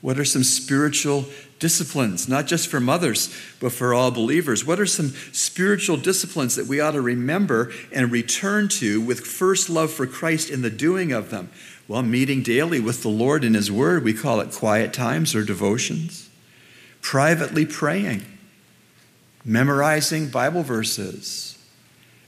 What 0.01 0.19
are 0.19 0.25
some 0.25 0.45
spiritual 0.45 1.25
disciplines, 1.59 2.29
not 2.29 2.47
just 2.47 2.69
for 2.69 2.81
mothers, 2.81 3.35
but 3.61 3.73
for 3.73 3.95
all 3.95 4.11
believers? 4.11 4.65
What 4.65 4.79
are 4.79 4.87
some 4.87 5.09
spiritual 5.33 5.97
disciplines 5.97 6.55
that 6.55 6.67
we 6.67 6.81
ought 6.81 6.93
to 6.93 7.01
remember 7.01 7.73
and 7.93 8.13
return 8.13 8.69
to 8.69 9.01
with 9.01 9.21
first 9.21 9.69
love 9.69 9.91
for 9.91 10.07
Christ 10.07 10.51
in 10.51 10.63
the 10.63 10.71
doing 10.71 11.13
of 11.13 11.31
them? 11.31 11.51
Well, 11.89 12.03
meeting 12.03 12.43
daily 12.43 12.79
with 12.79 13.03
the 13.03 13.09
Lord 13.09 13.43
in 13.43 13.55
His 13.55 13.73
Word, 13.73 14.05
we 14.05 14.13
call 14.13 14.41
it 14.41 14.53
quiet 14.53 14.93
times 14.93 15.35
or 15.35 15.45
devotions. 15.45 16.29
Privately 17.01 17.65
praying, 17.65 18.25
memorizing 19.45 20.29
Bible 20.29 20.63
verses, 20.63 21.59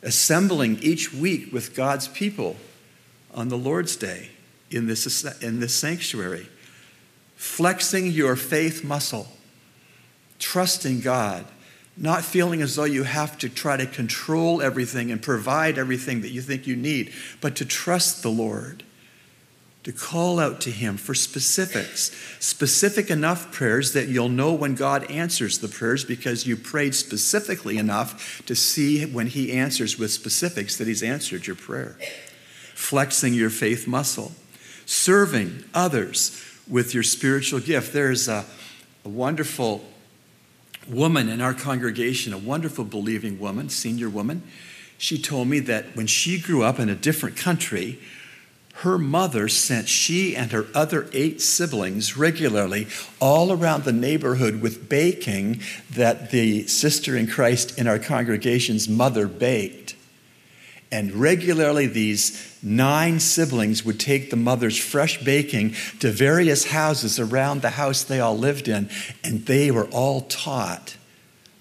assembling 0.03 0.79
each 0.81 1.13
week 1.13 1.53
with 1.53 1.75
God's 1.75 2.09
people 2.09 2.57
on 3.39 3.49
the 3.49 3.57
Lord's 3.57 3.95
Day 3.95 4.31
in 4.69 4.89
this, 4.89 5.25
in 5.41 5.61
this 5.61 5.73
sanctuary, 5.73 6.49
flexing 7.37 8.07
your 8.11 8.35
faith 8.35 8.83
muscle, 8.83 9.29
trusting 10.41 11.03
God, 11.03 11.45
not 11.97 12.25
feeling 12.25 12.61
as 12.63 12.75
though 12.75 12.83
you 12.83 13.05
have 13.05 13.39
to 13.39 13.49
try 13.49 13.77
to 13.77 13.87
control 13.87 14.61
everything 14.61 15.13
and 15.13 15.23
provide 15.23 15.79
everything 15.79 16.21
that 16.23 16.31
you 16.31 16.43
think 16.43 16.67
you 16.67 16.75
need, 16.75 17.13
but 17.41 17.55
to 17.55 17.65
trust 17.65 18.25
the 18.25 18.31
Lord 18.31 18.83
to 19.85 19.93
call 19.93 20.41
out 20.41 20.61
to 20.63 20.71
Him 20.73 20.97
for 20.97 21.15
specifics, 21.15 22.11
specific 22.41 23.09
enough 23.09 23.53
prayers 23.53 23.93
that 23.93 24.09
you'll 24.09 24.29
know 24.29 24.53
when 24.53 24.75
God 24.75 25.09
answers 25.09 25.61
the 25.61 25.69
prayers 25.69 26.05
because 26.05 26.45
you 26.45 26.57
prayed 26.57 26.97
specifically 26.97 27.79
enough 27.79 28.43
to 28.47 28.57
see 28.57 29.07
when 29.07 29.29
He 29.29 29.53
answers 29.53 29.97
with 29.97 30.11
specifics 30.11 30.77
that 30.77 30.89
He's 30.89 31.05
answered 31.05 31.47
your 31.47 31.55
prayer. 31.55 31.97
Flexing 32.79 33.35
your 33.35 33.51
faith 33.51 33.89
muscle, 33.89 34.33
serving 34.87 35.65
others 35.75 36.43
with 36.69 36.95
your 36.95 37.03
spiritual 37.03 37.59
gift. 37.59 37.93
There's 37.93 38.29
a, 38.29 38.47
a 39.05 39.09
wonderful 39.09 39.85
woman 40.89 41.29
in 41.29 41.41
our 41.41 41.53
congregation, 41.53 42.33
a 42.33 42.39
wonderful 42.39 42.85
believing 42.85 43.39
woman, 43.41 43.69
senior 43.69 44.09
woman. 44.09 44.43
She 44.97 45.21
told 45.21 45.49
me 45.49 45.59
that 45.59 45.97
when 45.97 46.07
she 46.07 46.41
grew 46.41 46.63
up 46.63 46.79
in 46.79 46.89
a 46.89 46.95
different 46.95 47.37
country, 47.37 47.99
her 48.75 48.97
mother 48.97 49.49
sent 49.49 49.89
she 49.89 50.37
and 50.37 50.53
her 50.53 50.67
other 50.73 51.09
eight 51.13 51.43
siblings 51.43 52.17
regularly 52.17 52.87
all 53.21 53.53
around 53.53 53.85
the 53.85 53.93
neighborhood 53.93 54.63
with 54.63 54.89
baking 54.89 55.61
that 55.91 56.31
the 56.31 56.67
sister 56.69 57.17
in 57.17 57.27
Christ 57.27 57.77
in 57.77 57.89
our 57.89 57.99
congregation's 57.99 58.89
mother 58.89 59.27
baked. 59.27 59.97
And 60.91 61.13
regularly, 61.13 61.87
these 61.87 62.57
nine 62.63 63.21
siblings 63.21 63.85
would 63.85 64.01
take 64.01 64.31
the 64.31 64.37
mother's 64.37 64.79
fresh 64.79 65.23
baking 65.23 65.75
to 66.01 66.11
various 66.11 66.67
houses 66.67 67.21
around 67.21 67.61
the 67.61 67.71
house 67.71 68.03
they 68.03 68.21
all 68.21 68.39
lived 68.39 68.69
in, 68.69 68.89
and 69.23 69.45
they 69.45 69.71
were 69.71 69.89
all 69.89 70.23
taught 70.23 70.97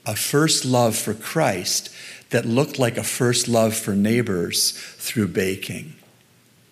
a 0.05 0.15
first 0.15 0.63
love 0.63 0.95
for 0.95 1.13
Christ 1.13 1.93
that 2.29 2.45
looked 2.45 2.79
like 2.79 2.97
a 2.97 3.03
first 3.03 3.49
love 3.49 3.75
for 3.75 3.93
neighbors 3.93 4.71
through 4.71 5.27
baking. 5.27 5.93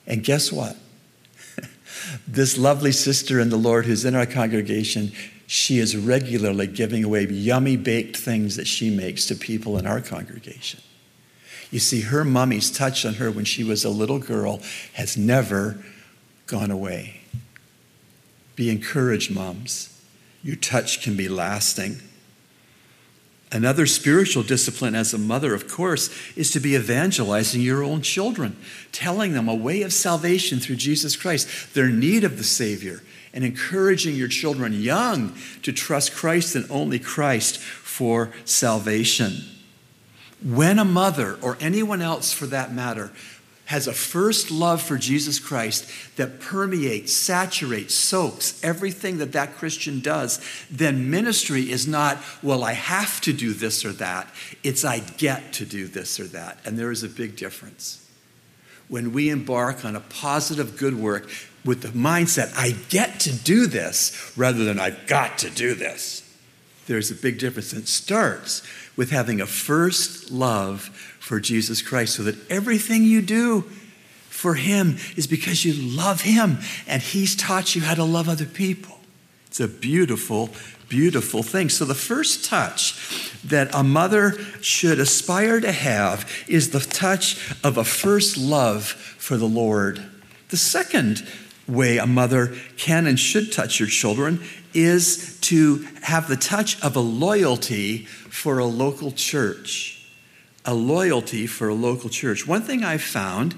And 0.08 0.24
guess 0.24 0.52
what? 0.52 0.78
this 2.28 2.58
lovely 2.58 2.94
sister 2.94 3.40
in 3.40 3.50
the 3.50 3.58
Lord 3.58 3.86
who's 3.86 4.06
in 4.06 4.16
our 4.16 4.26
congregation, 4.26 5.12
she 5.46 5.80
is 5.80 5.98
regularly 5.98 6.68
giving 6.68 7.04
away 7.04 7.28
yummy 7.28 7.76
baked 7.76 8.16
things 8.16 8.56
that 8.56 8.68
she 8.68 8.90
makes 8.90 9.26
to 9.28 9.36
people 9.36 9.78
in 9.78 9.86
our 9.86 10.00
congregation. 10.00 10.80
You 11.72 11.80
see, 11.80 12.02
her 12.02 12.24
mummy's 12.24 12.72
touch 12.72 13.06
on 13.06 13.16
her 13.16 13.32
when 13.32 13.46
she 13.46 13.64
was 13.64 13.84
a 13.84 13.90
little 13.90 14.20
girl 14.20 14.62
has 14.94 15.18
never 15.18 15.84
gone 16.48 16.72
away. 16.72 17.22
Be 18.56 18.70
encouraged, 18.70 19.34
moms. 19.34 19.92
Your 20.44 20.56
touch 20.56 21.02
can 21.02 21.18
be 21.18 21.28
lasting. 21.28 22.02
Another 23.52 23.86
spiritual 23.86 24.44
discipline 24.44 24.96
as 24.96 25.14
a 25.14 25.18
mother, 25.18 25.54
of 25.54 25.68
course, 25.68 26.10
is 26.36 26.52
to 26.52 26.60
be 26.60 26.76
evangelizing 26.76 27.62
your 27.62 27.84
own 27.84 28.02
children, 28.02 28.58
telling 28.92 29.34
them 29.34 29.48
a 29.48 29.56
way 29.56 29.82
of 29.82 29.94
salvation 29.94 30.60
through 30.60 30.76
Jesus 30.76 31.16
Christ, 31.16 31.74
their 31.74 31.90
need 31.90 32.24
of 32.24 32.38
the 32.38 32.44
Savior, 32.44 33.02
and 33.34 33.44
encouraging 33.44 34.16
your 34.16 34.28
children 34.28 34.74
young 34.74 35.36
to 35.62 35.72
trust 35.72 36.16
Christ 36.16 36.56
and 36.56 36.70
only 36.70 37.00
Christ 37.00 37.58
for 37.60 38.32
salvation. 38.46 39.55
When 40.46 40.78
a 40.78 40.86
mother, 40.86 41.40
or 41.42 41.58
anyone 41.60 42.02
else 42.02 42.32
for 42.32 42.46
that 42.46 42.72
matter, 42.72 43.12
has 43.66 43.88
a 43.88 43.94
first 43.94 44.52
love 44.52 44.80
for 44.80 44.96
Jesus 44.96 45.40
Christ 45.40 45.90
that 46.18 46.40
permeates, 46.40 47.14
saturates, 47.14 47.96
soaks 47.96 48.64
everything 48.64 49.18
that 49.18 49.32
that 49.32 49.56
Christian 49.56 50.02
does, 50.02 50.40
then 50.70 51.10
ministry 51.10 51.72
is 51.72 51.88
not, 51.88 52.20
well, 52.44 52.64
I 52.64 52.74
have 52.74 53.20
to 53.22 53.34
do 53.34 53.54
this 53.54 53.84
or 53.84 53.92
that. 53.94 54.28
It's, 54.64 54.86
I 54.86 55.00
get 55.00 55.52
to 55.54 55.66
do 55.66 55.88
this 55.88 56.20
or 56.20 56.26
that. 56.26 56.60
And 56.64 56.78
there 56.78 56.92
is 56.92 57.02
a 57.02 57.10
big 57.10 57.36
difference. 57.36 58.08
When 58.88 59.14
we 59.14 59.32
embark 59.32 59.84
on 59.84 59.96
a 59.96 60.00
positive 60.00 60.78
good 60.78 61.00
work 61.00 61.28
with 61.64 61.82
the 61.82 61.88
mindset, 61.88 62.54
I 62.56 62.76
get 62.90 63.20
to 63.22 63.34
do 63.34 63.66
this, 63.66 64.32
rather 64.38 64.64
than 64.64 64.80
I've 64.80 65.08
got 65.08 65.40
to 65.40 65.50
do 65.50 65.74
this, 65.74 66.22
there's 66.86 67.10
a 67.10 67.16
big 67.16 67.40
difference. 67.40 67.74
and 67.74 67.82
It 67.82 67.88
starts 67.88 68.62
with 68.96 69.12
having 69.12 69.42
a 69.42 69.46
first 69.46 70.32
love 70.32 70.84
for 71.20 71.40
Jesus 71.40 71.82
Christ 71.82 72.16
so 72.16 72.24
that 72.24 72.50
everything 72.50 73.04
you 73.04 73.22
do 73.22 73.62
for 74.30 74.56
Him 74.56 74.98
is 75.16 75.28
because 75.28 75.66
you 75.66 75.74
love 75.74 76.22
Him 76.22 76.60
and 76.88 77.02
He's 77.02 77.36
taught 77.36 77.76
you 77.76 77.82
how 77.82 77.96
to 77.96 78.04
love 78.04 78.30
other 78.30 78.46
people. 78.46 79.00
It's 79.48 79.60
a 79.60 79.68
beautiful, 79.68 80.50
beautiful 80.90 81.42
thing. 81.42 81.70
So, 81.70 81.86
the 81.86 81.96
first 81.96 82.46
touch 82.46 83.32
that 83.46 83.74
a 83.74 83.84
mother 83.84 84.38
should 84.62 85.00
aspire 85.00 85.62
to 85.62 85.72
have 85.72 86.30
is 86.48 86.72
the 86.72 86.82
touch 86.82 87.56
of 87.64 87.78
a 87.78 87.86
first 87.86 88.38
love 88.38 88.84
for 88.84 89.38
the 89.38 89.48
Lord. 89.48 90.04
The 90.50 90.58
second 90.58 91.26
way 91.68 91.98
a 91.98 92.06
mother 92.06 92.56
can 92.78 93.08
and 93.08 93.20
should 93.20 93.52
touch 93.52 93.80
your 93.80 93.90
children 93.90 94.42
is 94.74 95.40
to 95.42 95.88
have 96.02 96.28
the 96.28 96.36
touch 96.36 96.82
of 96.84 96.96
a 96.96 97.00
loyalty 97.00 98.06
for 98.06 98.60
a 98.60 98.66
local 98.66 99.12
church 99.12 99.96
a 100.66 100.74
loyalty 100.74 101.48
for 101.48 101.70
a 101.70 101.74
local 101.74 102.10
church. 102.10 102.48
One 102.48 102.62
thing 102.62 102.84
I've 102.84 103.04
found 103.04 103.56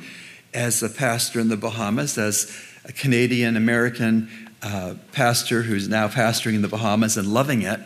as 0.54 0.84
a 0.84 0.90
pastor 0.90 1.40
in 1.40 1.48
the 1.48 1.58
Bahamas, 1.58 2.18
as 2.18 2.54
a 2.86 2.92
Canadian 2.92 3.56
American 3.56 4.30
uh, 4.62 4.96
pastor 5.12 5.62
who's 5.62 5.88
now 5.88 6.08
pastoring 6.08 6.56
in 6.56 6.62
the 6.62 6.68
Bahamas 6.68 7.16
and 7.16 7.34
loving 7.34 7.62
it, 7.62 7.80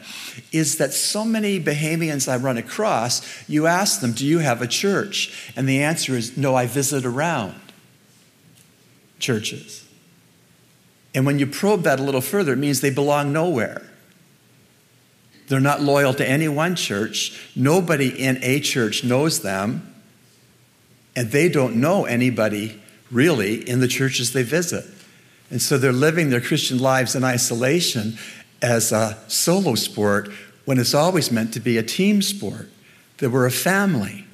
is 0.52 0.78
that 0.78 0.94
so 0.94 1.24
many 1.24 1.60
Bahamians 1.60 2.32
I 2.32 2.38
run 2.38 2.58
across, 2.58 3.22
you 3.48 3.68
ask 3.68 4.02
them, 4.02 4.14
Do 4.14 4.26
you 4.26 4.40
have 4.40 4.62
a 4.62 4.68
church? 4.68 5.52
And 5.56 5.68
the 5.68 5.84
answer 5.84 6.16
is, 6.16 6.38
No, 6.38 6.56
I 6.56 6.66
visit 6.66 7.06
around 7.06 7.56
churches. 9.20 9.81
And 11.14 11.26
when 11.26 11.40
you 11.40 11.48
probe 11.48 11.84
that 11.84 12.00
a 12.00 12.04
little 12.04 12.22
further, 12.22 12.54
it 12.54 12.58
means 12.58 12.82
they 12.82 12.90
belong 12.90 13.34
nowhere. 13.34 13.82
They're 15.48 15.60
not 15.60 15.82
loyal 15.82 16.14
to 16.14 16.28
any 16.28 16.48
one 16.48 16.76
church. 16.76 17.38
Nobody 17.56 18.08
in 18.08 18.40
a 18.42 18.62
church 18.62 19.04
knows 19.04 19.42
them. 19.42 19.94
And 21.16 21.30
they 21.32 21.50
don't 21.50 21.76
know 21.76 22.06
anybody 22.06 22.82
really 23.12 23.68
in 23.68 23.82
the 23.82 23.88
churches 23.88 24.32
they 24.32 24.44
visit. 24.44 24.86
And 25.50 25.62
so 25.62 25.78
they're 25.78 25.92
living 25.92 26.30
their 26.30 26.40
Christian 26.40 26.80
lives 26.80 27.16
in 27.16 27.26
isolation 27.26 28.18
as 28.62 28.94
a 28.94 29.18
solo 29.28 29.76
sport 29.76 30.32
when 30.64 30.80
it's 30.80 30.94
always 30.94 31.32
meant 31.32 31.54
to 31.54 31.60
be 31.60 31.78
a 31.78 31.84
team 31.84 32.22
sport, 32.22 32.70
that 33.18 33.30
we're 33.30 33.46
a 33.46 33.52
family. 33.52 34.26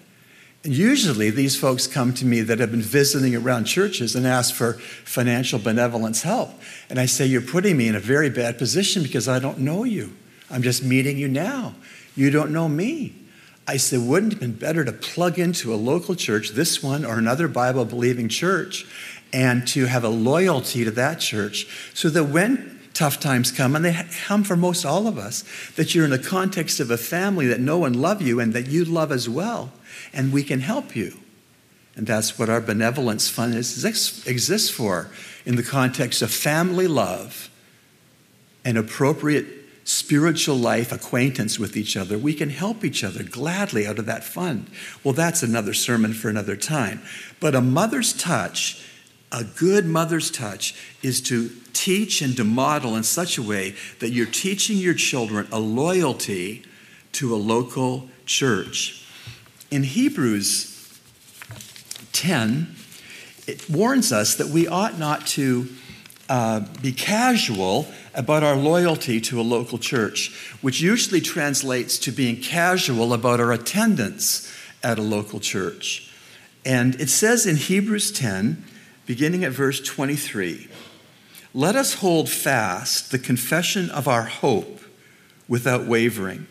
Usually 0.68 1.30
these 1.30 1.58
folks 1.58 1.88
come 1.88 2.14
to 2.16 2.26
me 2.26 2.42
that 2.42 2.60
have 2.60 2.72
been 2.72 2.82
visiting 2.82 3.36
around 3.36 3.66
churches 3.66 4.16
and 4.16 4.28
ask 4.28 4.54
for 4.54 4.74
financial 4.74 5.60
benevolence 5.60 6.24
help. 6.24 6.52
And 6.90 7.00
I 7.00 7.06
say, 7.06 7.26
You're 7.26 7.42
putting 7.42 7.78
me 7.78 7.88
in 7.88 7.96
a 7.96 8.00
very 8.00 8.30
bad 8.30 8.58
position 8.58 9.04
because 9.04 9.28
I 9.28 9.40
don't 9.40 9.60
know 9.60 9.84
you. 9.84 10.14
I'm 10.50 10.62
just 10.62 10.84
meeting 10.84 11.18
you 11.18 11.28
now. 11.28 11.76
You 12.16 12.30
don't 12.32 12.52
know 12.52 12.68
me. 12.68 13.16
I 13.68 13.78
said, 13.78 14.00
wouldn't 14.00 14.32
it 14.32 14.36
have 14.36 14.42
been 14.42 14.54
better 14.54 14.86
to 14.86 14.94
plug 14.94 15.38
into 15.38 15.74
a 15.74 15.76
local 15.76 16.16
church, 16.16 16.52
this 16.52 16.82
one 16.82 17.04
or 17.04 17.18
another 17.18 17.50
Bible 17.50 17.84
believing 17.84 18.30
church, 18.30 18.86
and 19.34 19.68
to 19.68 19.86
have 19.86 20.06
a 20.06 20.10
loyalty 20.10 20.86
to 20.86 20.92
that 20.92 21.20
church 21.20 21.92
so 21.94 22.10
that 22.10 22.26
when 22.26 22.77
tough 22.98 23.20
times 23.20 23.52
come, 23.52 23.76
and 23.76 23.86
they 23.86 24.06
come 24.26 24.44
for 24.44 24.56
most 24.56 24.84
all 24.84 25.08
of 25.08 25.18
us, 25.18 25.44
that 25.76 25.94
you're 25.94 26.06
in 26.06 26.12
the 26.12 26.20
context 26.20 26.80
of 26.80 26.90
a 26.90 26.98
family 26.98 27.46
that 27.48 27.60
know 27.60 27.86
and 27.86 27.96
love 27.96 28.22
you 28.22 28.40
and 28.40 28.54
that 28.54 28.68
you 28.68 28.84
love 28.84 29.12
as 29.12 29.30
well, 29.30 29.72
and 30.14 30.34
we 30.34 30.44
can 30.44 30.62
help 30.62 30.96
you. 30.96 31.14
And 31.96 32.08
that's 32.08 32.38
what 32.38 32.50
our 32.50 32.62
benevolence 32.62 33.30
fund 33.30 33.56
is, 33.56 33.84
exists 33.86 34.70
for 34.70 35.10
in 35.46 35.56
the 35.56 35.64
context 35.64 36.22
of 36.22 36.32
family 36.32 36.88
love 36.88 37.50
and 38.66 38.78
appropriate 38.78 39.46
spiritual 39.84 40.58
life 40.58 40.92
acquaintance 40.92 41.58
with 41.58 41.78
each 41.78 41.96
other, 41.96 42.18
we 42.18 42.34
can 42.34 42.50
help 42.50 42.84
each 42.84 43.06
other 43.06 43.24
gladly 43.24 43.88
out 43.88 43.98
of 43.98 44.06
that 44.06 44.24
fund. 44.24 44.70
Well, 45.04 45.14
that's 45.14 45.44
another 45.44 45.74
sermon 45.74 46.14
for 46.14 46.30
another 46.30 46.58
time. 46.58 47.02
But 47.40 47.56
a 47.56 47.62
mother's 47.62 48.12
touch, 48.12 48.86
a 49.32 49.46
good 49.46 49.86
mother's 49.86 50.30
touch, 50.30 50.76
is 51.02 51.22
to 51.22 51.50
teach 51.78 52.22
and 52.22 52.36
to 52.36 52.44
model 52.44 52.96
in 52.96 53.04
such 53.04 53.38
a 53.38 53.42
way 53.42 53.76
that 54.00 54.10
you're 54.10 54.26
teaching 54.26 54.78
your 54.78 54.96
children 54.96 55.48
a 55.52 55.60
loyalty 55.60 56.64
to 57.14 57.34
a 57.34 57.38
local 57.38 58.10
church. 58.26 59.06
In 59.70 59.84
Hebrews 59.84 60.74
10, 62.14 62.76
it 63.46 63.70
warns 63.70 64.12
us 64.12 64.36
that 64.36 64.48
we 64.48 64.68
ought 64.68 64.98
not 64.98 65.28
to 65.28 65.70
uh, 66.30 66.62
be 66.82 66.92
casual 66.92 67.88
about 68.14 68.44
our 68.44 68.56
loyalty 68.56 69.22
to 69.22 69.40
a 69.40 69.44
local 69.44 69.78
church, 69.78 70.56
which 70.62 70.82
usually 70.82 71.22
translates 71.22 72.00
to 72.00 72.12
being 72.12 72.42
casual 72.42 73.14
about 73.14 73.40
our 73.40 73.52
attendance 73.52 74.52
at 74.84 74.98
a 74.98 75.02
local 75.02 75.40
church. 75.40 76.12
And 76.66 77.00
it 77.00 77.10
says 77.10 77.46
in 77.46 77.56
Hebrews 77.56 78.12
10, 78.12 78.64
beginning 79.06 79.44
at 79.44 79.52
verse 79.52 79.80
23, 79.80 80.68
let 81.58 81.76
us 81.76 81.96
hold 81.96 82.30
fast 82.30 83.10
the 83.10 83.18
confession 83.18 83.90
of 83.90 84.08
our 84.08 84.26
hope 84.26 84.80
without 85.48 85.88
wavering, 85.88 86.46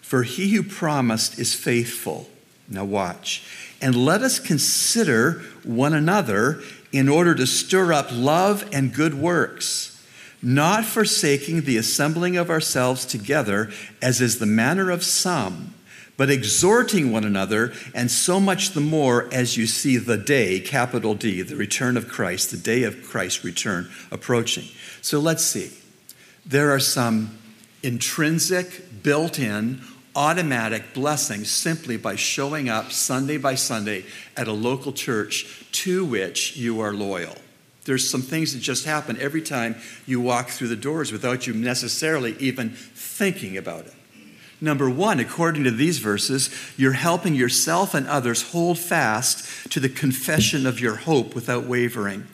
for 0.00 0.22
he 0.22 0.54
who 0.54 0.62
promised 0.62 1.38
is 1.38 1.54
faithful. 1.54 2.30
Now, 2.66 2.86
watch. 2.86 3.46
And 3.82 3.94
let 3.94 4.22
us 4.22 4.38
consider 4.38 5.42
one 5.62 5.92
another 5.92 6.62
in 6.90 7.06
order 7.06 7.34
to 7.34 7.46
stir 7.46 7.92
up 7.92 8.08
love 8.10 8.66
and 8.72 8.94
good 8.94 9.12
works, 9.12 10.02
not 10.40 10.86
forsaking 10.86 11.60
the 11.60 11.76
assembling 11.76 12.38
of 12.38 12.48
ourselves 12.48 13.04
together, 13.04 13.70
as 14.00 14.22
is 14.22 14.38
the 14.38 14.46
manner 14.46 14.90
of 14.90 15.04
some, 15.04 15.74
but 16.16 16.30
exhorting 16.30 17.12
one 17.12 17.24
another, 17.24 17.72
and 17.94 18.10
so 18.10 18.40
much 18.40 18.70
the 18.70 18.80
more 18.80 19.28
as 19.32 19.56
you 19.56 19.66
see 19.66 19.96
the 19.96 20.16
day, 20.16 20.60
capital 20.60 21.14
D, 21.14 21.42
the 21.42 21.56
return 21.56 21.96
of 21.96 22.08
Christ, 22.08 22.50
the 22.50 22.56
day 22.56 22.84
of 22.84 23.02
Christ's 23.02 23.44
return 23.44 23.90
approaching. 24.10 24.64
So 25.02 25.20
let's 25.20 25.44
see. 25.44 25.70
There 26.44 26.70
are 26.72 26.80
some 26.80 27.38
intrinsic, 27.82 29.02
built 29.02 29.38
in, 29.38 29.80
automatic 30.14 30.94
blessings 30.94 31.50
simply 31.50 31.98
by 31.98 32.16
showing 32.16 32.70
up 32.70 32.90
Sunday 32.90 33.36
by 33.36 33.54
Sunday 33.54 34.04
at 34.36 34.48
a 34.48 34.52
local 34.52 34.92
church 34.92 35.66
to 35.72 36.04
which 36.06 36.56
you 36.56 36.80
are 36.80 36.94
loyal. 36.94 37.36
There's 37.84 38.08
some 38.08 38.22
things 38.22 38.54
that 38.54 38.60
just 38.60 38.86
happen 38.86 39.18
every 39.20 39.42
time 39.42 39.76
you 40.06 40.20
walk 40.20 40.48
through 40.48 40.68
the 40.68 40.76
doors 40.76 41.12
without 41.12 41.46
you 41.46 41.52
necessarily 41.52 42.34
even 42.40 42.70
thinking 42.70 43.56
about 43.56 43.86
it. 43.86 43.94
Number 44.60 44.88
one, 44.88 45.20
according 45.20 45.64
to 45.64 45.70
these 45.70 45.98
verses, 45.98 46.50
you're 46.76 46.92
helping 46.92 47.34
yourself 47.34 47.92
and 47.94 48.06
others 48.06 48.52
hold 48.52 48.78
fast 48.78 49.70
to 49.72 49.80
the 49.80 49.88
confession 49.88 50.66
of 50.66 50.80
your 50.80 50.96
hope 50.96 51.34
without 51.34 51.64
wavering. 51.64 52.26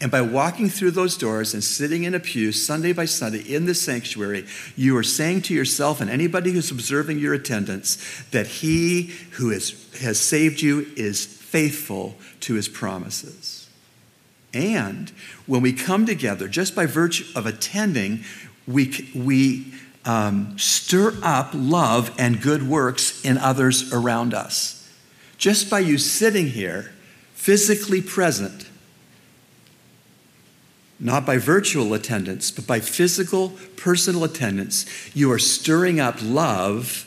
And 0.00 0.10
by 0.10 0.22
walking 0.22 0.68
through 0.68 0.92
those 0.92 1.16
doors 1.16 1.54
and 1.54 1.62
sitting 1.62 2.04
in 2.04 2.14
a 2.14 2.20
pew 2.20 2.52
Sunday 2.52 2.92
by 2.92 3.04
Sunday 3.04 3.40
in 3.40 3.66
the 3.66 3.74
sanctuary, 3.74 4.46
you 4.76 4.96
are 4.96 5.02
saying 5.02 5.42
to 5.42 5.54
yourself 5.54 6.00
and 6.00 6.10
anybody 6.10 6.52
who's 6.52 6.70
observing 6.70 7.18
your 7.18 7.34
attendance 7.34 7.96
that 8.30 8.46
He 8.46 9.12
who 9.32 9.50
is, 9.50 9.88
has 10.00 10.18
saved 10.18 10.60
you 10.60 10.86
is 10.96 11.24
faithful 11.26 12.16
to 12.40 12.54
His 12.54 12.68
promises. 12.68 13.68
And 14.52 15.10
when 15.46 15.62
we 15.62 15.72
come 15.72 16.06
together, 16.06 16.48
just 16.48 16.74
by 16.74 16.86
virtue 16.86 17.24
of 17.36 17.46
attending, 17.46 18.24
we, 18.66 19.10
we 19.14 19.72
um, 20.04 20.58
stir 20.58 21.16
up 21.22 21.50
love 21.52 22.14
and 22.18 22.40
good 22.40 22.68
works 22.68 23.24
in 23.24 23.38
others 23.38 23.92
around 23.92 24.34
us. 24.34 24.88
Just 25.36 25.70
by 25.70 25.80
you 25.80 25.98
sitting 25.98 26.48
here, 26.48 26.92
physically 27.34 28.02
present, 28.02 28.68
not 30.98 31.24
by 31.24 31.38
virtual 31.38 31.94
attendance, 31.94 32.50
but 32.50 32.66
by 32.66 32.80
physical, 32.80 33.54
personal 33.76 34.24
attendance, 34.24 34.84
you 35.16 35.32
are 35.32 35.38
stirring 35.38 35.98
up 35.98 36.16
love 36.22 37.06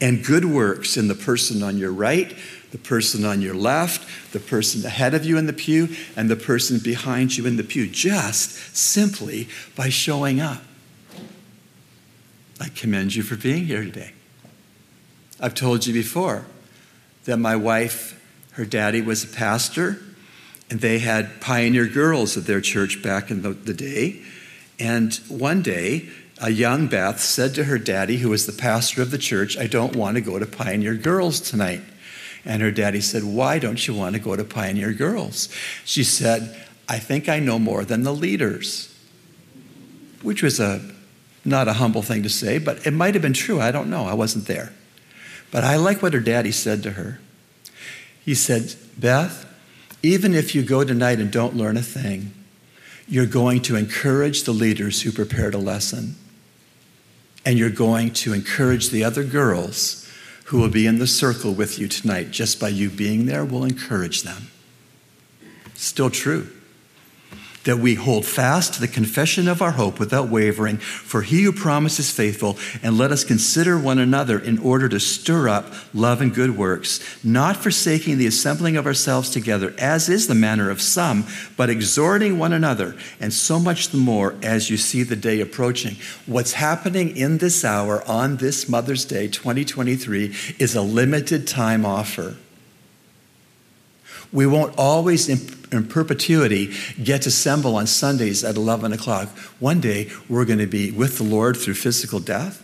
and 0.00 0.24
good 0.24 0.46
works 0.46 0.96
in 0.96 1.08
the 1.08 1.14
person 1.14 1.62
on 1.62 1.76
your 1.76 1.92
right, 1.92 2.34
the 2.72 2.78
person 2.78 3.24
on 3.24 3.42
your 3.42 3.54
left, 3.54 4.32
the 4.32 4.40
person 4.40 4.84
ahead 4.84 5.14
of 5.14 5.24
you 5.24 5.36
in 5.36 5.46
the 5.46 5.52
pew, 5.52 5.94
and 6.16 6.30
the 6.30 6.36
person 6.36 6.78
behind 6.78 7.36
you 7.36 7.46
in 7.46 7.56
the 7.56 7.62
pew, 7.62 7.86
just 7.86 8.76
simply 8.76 9.48
by 9.76 9.88
showing 9.88 10.40
up. 10.40 10.62
I 12.64 12.70
commend 12.70 13.14
you 13.14 13.22
for 13.22 13.36
being 13.36 13.66
here 13.66 13.84
today. 13.84 14.12
I've 15.38 15.54
told 15.54 15.86
you 15.86 15.92
before 15.92 16.46
that 17.24 17.36
my 17.36 17.56
wife, 17.56 18.18
her 18.52 18.64
daddy 18.64 19.02
was 19.02 19.22
a 19.22 19.26
pastor 19.26 19.98
and 20.70 20.80
they 20.80 21.00
had 21.00 21.42
pioneer 21.42 21.86
girls 21.86 22.38
at 22.38 22.46
their 22.46 22.62
church 22.62 23.02
back 23.02 23.30
in 23.30 23.42
the, 23.42 23.50
the 23.50 23.74
day. 23.74 24.22
And 24.80 25.14
one 25.28 25.60
day, 25.60 26.08
a 26.40 26.48
young 26.48 26.86
Beth 26.86 27.20
said 27.20 27.54
to 27.56 27.64
her 27.64 27.76
daddy, 27.78 28.16
who 28.16 28.30
was 28.30 28.46
the 28.46 28.52
pastor 28.52 29.02
of 29.02 29.10
the 29.10 29.18
church, 29.18 29.58
I 29.58 29.66
don't 29.66 29.94
want 29.94 30.14
to 30.14 30.22
go 30.22 30.38
to 30.38 30.46
Pioneer 30.46 30.94
Girls 30.94 31.40
tonight. 31.40 31.82
And 32.46 32.62
her 32.62 32.70
daddy 32.70 33.02
said, 33.02 33.24
Why 33.24 33.58
don't 33.58 33.86
you 33.86 33.92
want 33.92 34.14
to 34.14 34.20
go 34.20 34.36
to 34.36 34.44
Pioneer 34.44 34.94
Girls? 34.94 35.50
She 35.84 36.02
said, 36.02 36.66
I 36.88 36.98
think 36.98 37.28
I 37.28 37.40
know 37.40 37.58
more 37.58 37.84
than 37.84 38.04
the 38.04 38.14
leaders. 38.14 38.90
Which 40.22 40.42
was 40.42 40.60
a 40.60 40.93
not 41.44 41.68
a 41.68 41.74
humble 41.74 42.02
thing 42.02 42.22
to 42.22 42.28
say, 42.28 42.58
but 42.58 42.86
it 42.86 42.92
might 42.92 43.14
have 43.14 43.22
been 43.22 43.32
true. 43.32 43.60
I 43.60 43.70
don't 43.70 43.90
know. 43.90 44.06
I 44.06 44.14
wasn't 44.14 44.46
there. 44.46 44.72
But 45.50 45.64
I 45.64 45.76
like 45.76 46.02
what 46.02 46.14
her 46.14 46.20
daddy 46.20 46.52
said 46.52 46.82
to 46.82 46.92
her. 46.92 47.20
He 48.24 48.34
said, 48.34 48.74
Beth, 48.98 49.46
even 50.02 50.34
if 50.34 50.54
you 50.54 50.62
go 50.62 50.84
tonight 50.84 51.20
and 51.20 51.30
don't 51.30 51.56
learn 51.56 51.76
a 51.76 51.82
thing, 51.82 52.32
you're 53.06 53.26
going 53.26 53.60
to 53.62 53.76
encourage 53.76 54.44
the 54.44 54.52
leaders 54.52 55.02
who 55.02 55.12
prepared 55.12 55.54
a 55.54 55.58
lesson. 55.58 56.16
And 57.44 57.58
you're 57.58 57.70
going 57.70 58.10
to 58.12 58.32
encourage 58.32 58.88
the 58.88 59.04
other 59.04 59.22
girls 59.22 60.10
who 60.46 60.58
will 60.58 60.70
be 60.70 60.86
in 60.86 60.98
the 60.98 61.06
circle 61.06 61.52
with 61.52 61.78
you 61.78 61.88
tonight. 61.88 62.30
Just 62.30 62.58
by 62.58 62.68
you 62.68 62.88
being 62.88 63.26
there, 63.26 63.44
will 63.44 63.64
encourage 63.64 64.22
them. 64.22 64.48
Still 65.74 66.10
true 66.10 66.50
that 67.64 67.78
we 67.78 67.94
hold 67.94 68.24
fast 68.24 68.74
to 68.74 68.80
the 68.80 68.88
confession 68.88 69.48
of 69.48 69.60
our 69.60 69.72
hope 69.72 69.98
without 69.98 70.28
wavering, 70.28 70.76
for 70.76 71.22
he 71.22 71.42
who 71.42 71.52
promises 71.52 72.10
faithful, 72.10 72.58
and 72.82 72.96
let 72.96 73.10
us 73.10 73.24
consider 73.24 73.78
one 73.78 73.98
another 73.98 74.38
in 74.38 74.58
order 74.58 74.88
to 74.88 75.00
stir 75.00 75.48
up 75.48 75.72
love 75.92 76.20
and 76.20 76.34
good 76.34 76.56
works, 76.56 77.00
not 77.24 77.56
forsaking 77.56 78.18
the 78.18 78.26
assembling 78.26 78.76
of 78.76 78.86
ourselves 78.86 79.30
together, 79.30 79.74
as 79.78 80.08
is 80.08 80.26
the 80.26 80.34
manner 80.34 80.70
of 80.70 80.80
some, 80.80 81.26
but 81.56 81.70
exhorting 81.70 82.38
one 82.38 82.52
another, 82.52 82.94
and 83.20 83.32
so 83.32 83.58
much 83.58 83.88
the 83.88 83.96
more 83.96 84.34
as 84.42 84.70
you 84.70 84.76
see 84.76 85.02
the 85.02 85.16
day 85.16 85.40
approaching. 85.40 85.96
What's 86.26 86.52
happening 86.52 87.16
in 87.16 87.38
this 87.38 87.64
hour 87.64 88.06
on 88.06 88.36
this 88.36 88.68
Mother's 88.68 89.04
Day 89.04 89.28
2023 89.28 90.34
is 90.58 90.74
a 90.74 90.82
limited 90.82 91.46
time 91.46 91.86
offer. 91.86 92.36
We 94.32 94.46
won't 94.46 94.74
always, 94.76 95.28
in, 95.28 95.38
in, 95.74 95.86
perpetuity, 95.86 96.74
get 97.02 97.22
to 97.22 97.28
assemble 97.28 97.76
on 97.76 97.86
Sundays 97.86 98.44
at 98.44 98.56
11 98.56 98.92
o'clock. 98.92 99.28
One 99.58 99.80
day, 99.80 100.10
we're 100.28 100.44
going 100.44 100.58
to 100.60 100.66
be 100.66 100.90
with 100.90 101.18
the 101.18 101.24
Lord 101.24 101.56
through 101.56 101.74
physical 101.74 102.20
death, 102.20 102.62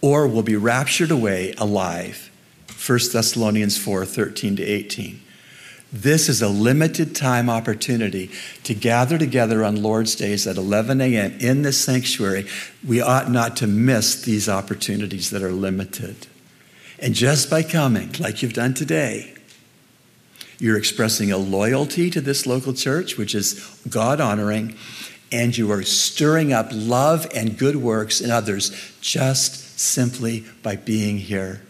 or 0.00 0.26
we'll 0.26 0.42
be 0.42 0.56
raptured 0.56 1.10
away 1.10 1.54
alive. 1.58 2.30
1 2.86 2.98
Thessalonians 3.12 3.78
4 3.78 4.04
13 4.04 4.56
to 4.56 4.62
18. 4.62 5.20
This 5.94 6.28
is 6.28 6.42
a 6.42 6.48
limited 6.48 7.14
time 7.14 7.48
opportunity 7.48 8.30
to 8.64 8.74
gather 8.74 9.16
together 9.16 9.64
on 9.64 9.80
Lord's 9.80 10.16
days 10.16 10.44
at 10.44 10.56
11 10.56 11.00
a.m. 11.00 11.36
in 11.38 11.62
this 11.62 11.80
sanctuary. 11.80 12.48
We 12.84 13.00
ought 13.00 13.30
not 13.30 13.56
to 13.58 13.68
miss 13.68 14.20
these 14.22 14.48
opportunities 14.48 15.30
that 15.30 15.42
are 15.42 15.52
limited. 15.52 16.26
And 16.98 17.14
just 17.14 17.48
by 17.48 17.62
coming, 17.62 18.10
like 18.18 18.42
you've 18.42 18.54
done 18.54 18.74
today, 18.74 19.33
you're 20.58 20.78
expressing 20.78 21.32
a 21.32 21.38
loyalty 21.38 22.10
to 22.10 22.20
this 22.20 22.46
local 22.46 22.72
church, 22.72 23.16
which 23.16 23.34
is 23.34 23.78
God 23.88 24.20
honoring, 24.20 24.76
and 25.32 25.56
you 25.56 25.70
are 25.72 25.82
stirring 25.82 26.52
up 26.52 26.68
love 26.72 27.26
and 27.34 27.58
good 27.58 27.76
works 27.76 28.20
in 28.20 28.30
others 28.30 28.70
just 29.00 29.78
simply 29.78 30.44
by 30.62 30.76
being 30.76 31.18
here. 31.18 31.62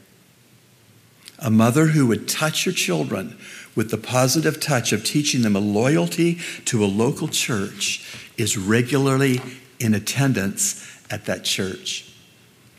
A 1.38 1.50
mother 1.50 1.86
who 1.86 2.06
would 2.06 2.28
touch 2.28 2.64
her 2.64 2.72
children 2.72 3.38
with 3.74 3.90
the 3.90 3.98
positive 3.98 4.60
touch 4.60 4.92
of 4.92 5.04
teaching 5.04 5.42
them 5.42 5.56
a 5.56 5.60
loyalty 5.60 6.38
to 6.66 6.84
a 6.84 6.86
local 6.86 7.28
church 7.28 8.06
is 8.36 8.56
regularly 8.56 9.40
in 9.80 9.94
attendance 9.94 10.84
at 11.10 11.26
that 11.26 11.44
church. 11.44 12.12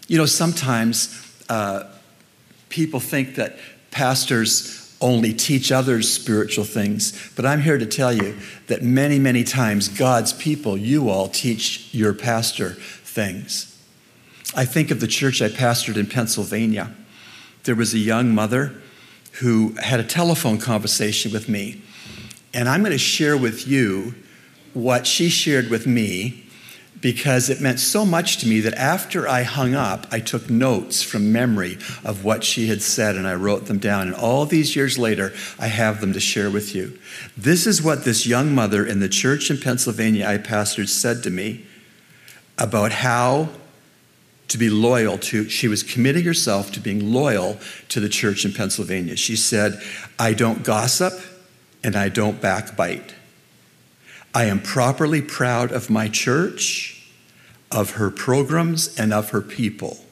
You 0.08 0.18
know, 0.18 0.26
sometimes 0.26 1.44
uh, 1.50 1.84
people 2.70 3.00
think 3.00 3.36
that 3.36 3.58
pastors 3.92 4.85
only 5.02 5.34
teach 5.34 5.72
others 5.72 6.12
spiritual 6.12 6.64
things. 6.64 7.32
But 7.36 7.46
I'm 7.46 7.62
here 7.62 7.78
to 7.78 7.86
tell 7.86 8.14
you 8.14 8.38
that 8.68 8.82
many, 8.82 9.20
many 9.20 9.44
times 9.44 9.88
God's 9.88 10.34
people, 10.34 10.78
you 10.78 11.10
all, 11.10 11.28
teach 11.28 11.94
your 11.94 12.14
pastor 12.14 12.72
things. 12.72 13.72
I 14.56 14.66
think 14.66 14.92
of 14.92 15.00
the 15.00 15.08
church 15.08 15.42
I 15.42 15.50
pastored 15.50 15.98
in 15.98 16.08
Pennsylvania. 16.08 16.96
There 17.64 17.76
was 17.76 17.94
a 17.94 18.00
young 18.00 18.34
mother 18.34 18.74
who 19.34 19.76
had 19.82 20.00
a 20.00 20.04
telephone 20.04 20.58
conversation 20.58 21.32
with 21.32 21.50
me. 21.50 21.82
And 22.54 22.70
I'm 22.70 22.82
going 22.82 22.94
to 22.94 22.98
share 22.98 23.36
with 23.36 23.68
you 23.68 24.16
what 24.74 25.06
she 25.06 25.30
shared 25.30 25.70
with 25.70 25.86
me 25.86 26.45
because 27.02 27.50
it 27.50 27.62
meant 27.62 27.80
so 27.80 28.06
much 28.06 28.38
to 28.38 28.48
me 28.48 28.60
that 28.62 28.74
after 28.74 29.28
I 29.28 29.44
hung 29.44 29.76
up, 29.76 30.08
I 30.12 30.20
took 30.20 30.50
notes 30.50 31.04
from 31.04 31.32
memory 31.32 31.78
of 32.04 32.24
what 32.24 32.44
she 32.44 32.68
had 32.68 32.82
said 32.82 33.16
and 33.16 33.28
I 33.28 33.36
wrote 33.36 33.66
them 33.66 33.80
down. 33.80 34.08
And 34.08 34.16
all 34.16 34.46
these 34.46 34.76
years 34.76 34.98
later, 34.98 35.34
I 35.60 35.68
have 35.68 36.02
them 36.02 36.14
to 36.14 36.20
share 36.20 36.50
with 36.50 36.74
you. 36.74 36.98
This 37.38 37.68
is 37.68 37.82
what 37.82 38.06
this 38.06 38.26
young 38.26 38.56
mother 38.56 38.86
in 38.86 39.00
the 39.00 39.10
church 39.10 39.52
in 39.52 39.58
Pennsylvania 39.58 40.28
I 40.28 40.38
pastored 40.38 40.90
said 40.90 41.22
to 41.24 41.30
me 41.30 41.66
about 42.58 42.92
how 42.92 43.50
to 44.48 44.58
be 44.58 44.70
loyal 44.70 45.18
to, 45.18 45.50
she 45.50 45.68
was 45.68 45.84
committing 45.84 46.24
herself 46.24 46.72
to 46.72 46.80
being 46.80 47.12
loyal 47.12 47.58
to 47.90 48.00
the 48.00 48.10
church 48.10 48.46
in 48.46 48.54
Pennsylvania. 48.54 49.16
She 49.16 49.36
said, 49.36 49.82
I 50.20 50.34
don't 50.34 50.64
gossip 50.64 51.14
and 51.84 51.96
I 51.96 52.10
don't 52.10 52.40
backbite. 52.42 53.14
I 54.36 54.46
am 54.46 54.60
properly 54.60 55.22
proud 55.22 55.72
of 55.72 55.90
my 55.90 56.10
church, 56.10 57.10
of 57.72 57.92
her 57.92 58.12
programs, 58.12 58.94
and 59.00 59.14
of 59.14 59.30
her 59.30 59.42
people. 59.42 60.06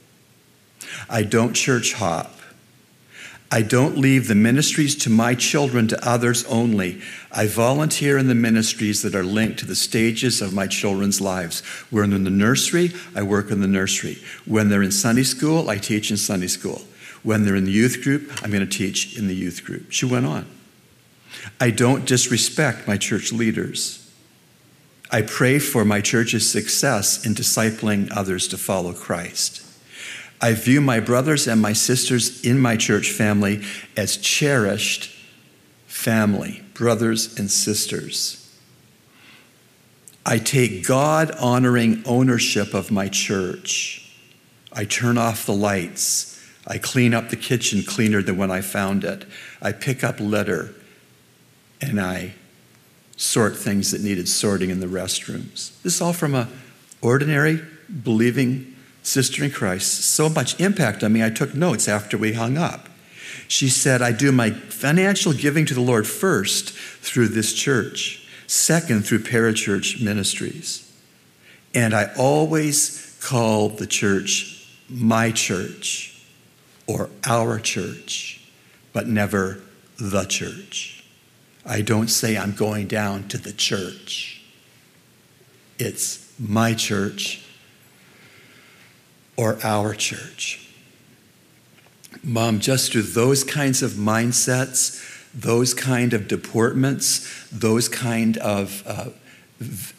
I 1.09 1.23
don't 1.23 1.53
church 1.53 1.91
hop. 1.91 2.39
I 3.51 3.61
don't 3.61 3.97
leave 3.97 4.29
the 4.29 4.33
ministries 4.33 4.95
to 4.99 5.09
my 5.09 5.35
children 5.35 5.89
to 5.89 6.07
others 6.07 6.45
only. 6.45 7.01
I 7.33 7.47
volunteer 7.47 8.17
in 8.17 8.27
the 8.27 8.33
ministries 8.33 9.01
that 9.01 9.13
are 9.13 9.25
linked 9.25 9.59
to 9.59 9.65
the 9.65 9.75
stages 9.75 10.41
of 10.41 10.53
my 10.53 10.67
children's 10.67 11.19
lives. 11.19 11.59
When 11.91 12.09
they're 12.09 12.17
in 12.17 12.23
the 12.23 12.29
nursery, 12.29 12.93
I 13.13 13.23
work 13.23 13.51
in 13.51 13.59
the 13.59 13.67
nursery. 13.67 14.19
When 14.45 14.69
they're 14.69 14.81
in 14.81 14.91
Sunday 14.93 15.23
school, 15.23 15.69
I 15.69 15.77
teach 15.77 16.09
in 16.09 16.17
Sunday 16.17 16.47
school. 16.47 16.81
When 17.23 17.43
they're 17.43 17.57
in 17.57 17.65
the 17.65 17.71
youth 17.71 18.01
group, 18.01 18.31
I'm 18.41 18.51
going 18.51 18.67
to 18.67 18.77
teach 18.77 19.17
in 19.17 19.27
the 19.27 19.35
youth 19.35 19.65
group. 19.65 19.91
She 19.91 20.05
went 20.05 20.25
on. 20.25 20.47
I 21.59 21.71
don't 21.71 22.05
disrespect 22.05 22.87
my 22.87 22.95
church 22.95 23.33
leaders. 23.33 24.02
I 25.13 25.21
pray 25.21 25.59
for 25.59 25.85
my 25.85 26.01
church's 26.01 26.49
success 26.49 27.23
in 27.23 27.35
discipling 27.35 28.11
others 28.17 28.47
to 28.47 28.57
follow 28.57 28.93
Christ. 28.93 29.61
I 30.41 30.53
view 30.53 30.81
my 30.81 30.99
brothers 30.99 31.47
and 31.47 31.61
my 31.61 31.73
sisters 31.73 32.43
in 32.43 32.57
my 32.59 32.77
church 32.77 33.11
family 33.11 33.63
as 33.95 34.17
cherished 34.17 35.15
family, 35.85 36.63
brothers 36.73 37.37
and 37.37 37.51
sisters. 37.51 38.39
I 40.25 40.39
take 40.39 40.87
God 40.87 41.29
honoring 41.39 42.01
ownership 42.07 42.73
of 42.73 42.89
my 42.89 43.07
church. 43.07 44.17
I 44.73 44.85
turn 44.85 45.19
off 45.19 45.45
the 45.45 45.53
lights. 45.53 46.43
I 46.65 46.79
clean 46.79 47.13
up 47.13 47.29
the 47.29 47.35
kitchen 47.35 47.83
cleaner 47.83 48.23
than 48.23 48.37
when 48.37 48.49
I 48.49 48.61
found 48.61 49.03
it. 49.03 49.25
I 49.61 49.73
pick 49.73 50.03
up 50.03 50.19
litter 50.19 50.73
and 51.79 52.01
I 52.01 52.33
sort 53.23 53.55
things 53.55 53.91
that 53.91 54.01
needed 54.01 54.27
sorting 54.27 54.69
in 54.69 54.81
the 54.81 54.85
restrooms. 54.85 55.81
This 55.81 55.95
is 55.95 56.01
all 56.01 56.13
from 56.13 56.35
a 56.35 56.49
ordinary, 57.01 57.61
believing 58.03 58.75
sister 59.01 59.43
in 59.43 59.51
Christ, 59.51 60.03
so 60.05 60.29
much 60.29 60.59
impact 60.59 61.03
on 61.03 61.13
me, 61.13 61.23
I 61.23 61.29
took 61.29 61.53
notes 61.55 61.87
after 61.87 62.17
we 62.17 62.33
hung 62.33 62.57
up. 62.57 62.89
She 63.47 63.69
said, 63.69 64.01
I 64.01 64.11
do 64.11 64.31
my 64.31 64.51
financial 64.51 65.33
giving 65.33 65.65
to 65.65 65.73
the 65.73 65.81
Lord 65.81 66.07
first 66.07 66.71
through 66.71 67.29
this 67.29 67.53
church, 67.53 68.27
second 68.47 69.05
through 69.05 69.19
parachurch 69.19 70.01
ministries. 70.01 70.91
And 71.73 71.93
I 71.93 72.11
always 72.17 73.17
call 73.21 73.69
the 73.69 73.87
church 73.87 74.69
my 74.89 75.31
church 75.31 76.25
or 76.87 77.09
our 77.25 77.59
church, 77.59 78.45
but 78.91 79.07
never 79.07 79.61
the 79.99 80.25
church. 80.25 81.02
I 81.65 81.81
don't 81.81 82.09
say 82.09 82.37
I'm 82.37 82.53
going 82.53 82.87
down 82.87 83.27
to 83.29 83.37
the 83.37 83.53
church. 83.53 84.43
It's 85.79 86.33
my 86.39 86.73
church 86.73 87.43
or 89.37 89.57
our 89.63 89.93
church. 89.93 90.69
Mom, 92.23 92.59
just 92.59 92.91
through 92.91 93.03
those 93.03 93.43
kinds 93.43 93.81
of 93.81 93.91
mindsets, 93.91 95.01
those 95.33 95.73
kind 95.73 96.13
of 96.13 96.27
deportments, 96.27 97.47
those 97.51 97.89
kind 97.89 98.37
of 98.37 98.83
uh, 98.85 99.09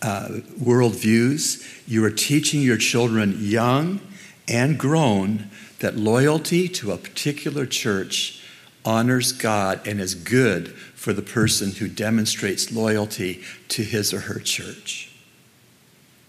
uh, 0.03 0.29
worldviews, 0.61 1.83
you 1.89 2.05
are 2.05 2.11
teaching 2.11 2.63
your 2.63 2.77
children, 2.77 3.37
young 3.39 4.01
and 4.49 4.79
grown, 4.79 5.51
that 5.81 5.97
loyalty 5.97 6.69
to 6.69 6.93
a 6.93 6.97
particular 6.97 7.67
church 7.67 8.43
honors 8.85 9.33
God 9.33 9.87
and 9.87 10.01
is 10.01 10.15
good 10.15 10.69
for 11.05 11.13
the 11.13 11.21
person 11.21 11.71
who 11.73 11.87
demonstrates 11.87 12.73
loyalty 12.73 13.43
to 13.69 13.83
his 13.85 14.15
or 14.15 14.21
her 14.21 14.41
church. 14.41 15.15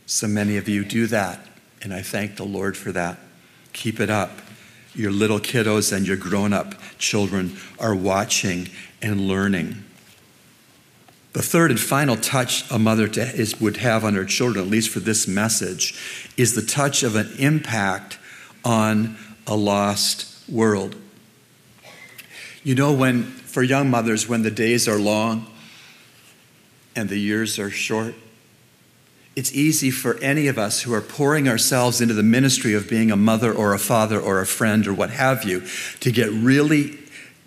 So 0.05 0.27
many 0.27 0.57
of 0.57 0.67
you 0.67 0.83
do 0.83 1.07
that 1.07 1.39
and 1.81 1.93
I 1.93 2.01
thank 2.01 2.35
the 2.35 2.43
Lord 2.43 2.75
for 2.75 2.91
that. 2.91 3.17
Keep 3.71 4.01
it 4.01 4.09
up. 4.09 4.31
Your 4.93 5.11
little 5.11 5.39
kiddos 5.39 5.95
and 5.95 6.05
your 6.05 6.17
grown 6.17 6.51
up 6.51 6.73
children 6.97 7.55
are 7.79 7.95
watching 7.95 8.67
and 9.01 9.29
learning. 9.29 9.85
The 11.31 11.41
third 11.41 11.71
and 11.71 11.79
final 11.79 12.17
touch 12.17 12.69
a 12.69 12.77
mother 12.77 13.07
is, 13.07 13.61
would 13.61 13.77
have 13.77 14.03
on 14.03 14.15
her 14.15 14.25
children, 14.25 14.65
at 14.65 14.69
least 14.69 14.89
for 14.89 14.99
this 14.99 15.25
message, 15.25 16.33
is 16.35 16.53
the 16.53 16.61
touch 16.61 17.01
of 17.01 17.15
an 17.15 17.29
impact 17.39 18.17
on 18.65 19.15
a 19.47 19.55
lost 19.55 20.49
world. 20.49 20.97
You 22.63 22.73
know, 22.75 22.91
when, 22.91 23.23
for 23.55 23.63
young 23.63 23.89
mothers, 23.89 24.27
when 24.27 24.41
the 24.41 24.51
days 24.51 24.85
are 24.85 24.99
long 24.99 25.45
and 26.93 27.07
the 27.07 27.17
years 27.17 27.57
are 27.57 27.69
short, 27.69 28.13
it's 29.37 29.53
easy 29.53 29.89
for 29.89 30.17
any 30.17 30.47
of 30.47 30.57
us 30.57 30.81
who 30.81 30.93
are 30.93 30.99
pouring 30.99 31.47
ourselves 31.47 32.01
into 32.01 32.13
the 32.13 32.21
ministry 32.21 32.73
of 32.73 32.89
being 32.89 33.11
a 33.11 33.15
mother 33.15 33.53
or 33.53 33.73
a 33.73 33.79
father 33.79 34.19
or 34.19 34.41
a 34.41 34.45
friend 34.45 34.85
or 34.85 34.93
what 34.93 35.09
have 35.09 35.45
you 35.45 35.63
to 36.01 36.11
get 36.11 36.29
really 36.31 36.99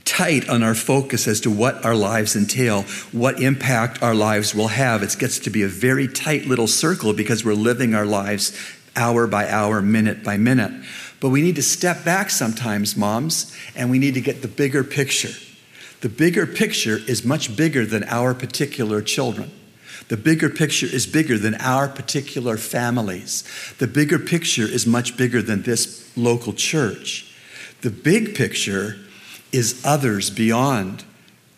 tight 0.07 0.49
on 0.49 0.63
our 0.63 0.75
focus 0.75 1.29
as 1.29 1.43
to 1.43 1.51
what 1.51 1.85
our 1.85 1.95
lives 1.95 2.35
entail, 2.35 2.85
what 3.13 3.39
impact 3.43 4.03
our 4.03 4.15
lives 4.15 4.55
will 4.55 4.69
have. 4.69 5.03
It 5.03 5.15
gets 5.19 5.39
to 5.41 5.51
be 5.51 5.63
a 5.63 5.69
very 5.69 6.09
tight 6.09 6.47
little 6.47 6.69
circle 6.69 7.13
because 7.13 7.45
we're 7.45 7.53
living 7.53 7.95
our 7.95 8.07
lives 8.07 8.59
hour 8.97 9.27
by 9.27 9.47
hour, 9.47 9.83
minute 9.83 10.25
by 10.25 10.39
minute. 10.39 10.73
But 11.21 11.29
we 11.29 11.43
need 11.43 11.57
to 11.57 11.63
step 11.63 12.03
back 12.03 12.31
sometimes, 12.31 12.97
moms, 12.97 13.55
and 13.77 13.91
we 13.91 13.99
need 13.99 14.15
to 14.15 14.23
get 14.23 14.41
the 14.41 14.49
bigger 14.49 14.83
picture. 14.83 15.35
The 16.01 16.09
bigger 16.09 16.47
picture 16.47 16.99
is 17.07 17.25
much 17.25 17.57
bigger 17.57 17.85
than 17.85 18.05
our 18.05 18.35
particular 18.35 19.03
children. 19.03 19.51
The 20.09 20.17
bigger 20.17 20.49
picture 20.49 20.87
is 20.87 21.07
bigger 21.07 21.37
than 21.37 21.57
our 21.57 21.89
particular 21.89 22.57
families. 22.57 23.45
The 23.79 23.87
bigger 23.89 24.19
picture 24.19 24.67
is 24.67 24.87
much 24.87 25.17
bigger 25.17 25.43
than 25.43 25.63
this 25.63 26.11
local 26.17 26.53
church. 26.53 27.35
The 27.83 27.91
big 27.91 28.35
picture 28.35 28.97
is 29.53 29.83
others 29.85 30.31
beyond 30.31 31.05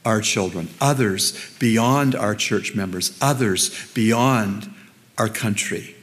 our 0.04 0.20
children, 0.20 0.68
others 0.80 1.54
beyond 1.58 2.14
our 2.14 2.34
church 2.34 2.74
members, 2.74 3.16
others 3.20 3.90
beyond 3.92 4.72
our 5.18 5.28
country. 5.28 5.94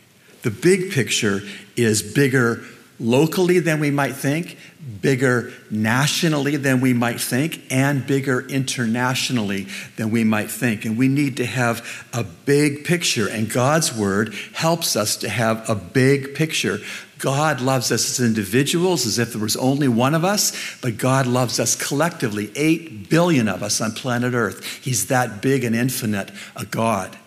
The 0.44 0.52
big 0.52 0.92
picture 0.92 1.42
is 1.76 2.02
bigger 2.02 2.64
locally 3.00 3.60
than 3.60 3.80
we 3.80 3.92
might 3.92 4.14
think, 4.14 4.58
bigger 5.02 5.52
nationally 5.70 6.56
than 6.56 6.80
we 6.82 6.94
might 6.94 7.20
think, 7.20 7.62
and 7.70 8.06
bigger 8.08 8.42
internationally 8.48 9.68
than 9.98 10.12
we 10.12 10.24
might 10.24 10.50
think. 10.50 10.86
And 10.86 10.98
we 10.98 11.08
need 11.08 11.38
to 11.38 11.46
have 11.46 12.08
a 12.14 12.24
big 12.24 12.86
picture, 12.86 13.28
and 13.28 13.52
God's 13.52 13.96
Word 13.96 14.34
helps 14.54 14.96
us 14.96 15.18
to 15.18 15.30
have 15.30 15.70
a 15.70 15.76
big 15.76 16.36
picture. 16.36 16.80
God 17.20 17.62
loves 17.62 17.92
us 17.92 18.20
as 18.20 18.26
individuals 18.26 19.06
as 19.06 19.18
if 19.20 19.34
there 19.34 19.42
was 19.42 19.58
only 19.58 19.88
one 19.88 20.14
of 20.14 20.24
us, 20.24 20.80
but 20.82 20.98
God 20.98 21.26
loves 21.26 21.60
us 21.60 21.76
collectively, 21.76 22.52
8 22.56 23.10
billion 23.10 23.48
of 23.48 23.64
us 23.64 23.82
on 23.82 23.92
planet 23.92 24.34
Earth. 24.34 24.64
He's 24.84 25.08
that 25.08 25.42
big 25.42 25.64
and 25.64 25.76
infinite 25.76 26.32
a 26.56 26.66
God. 26.66 27.18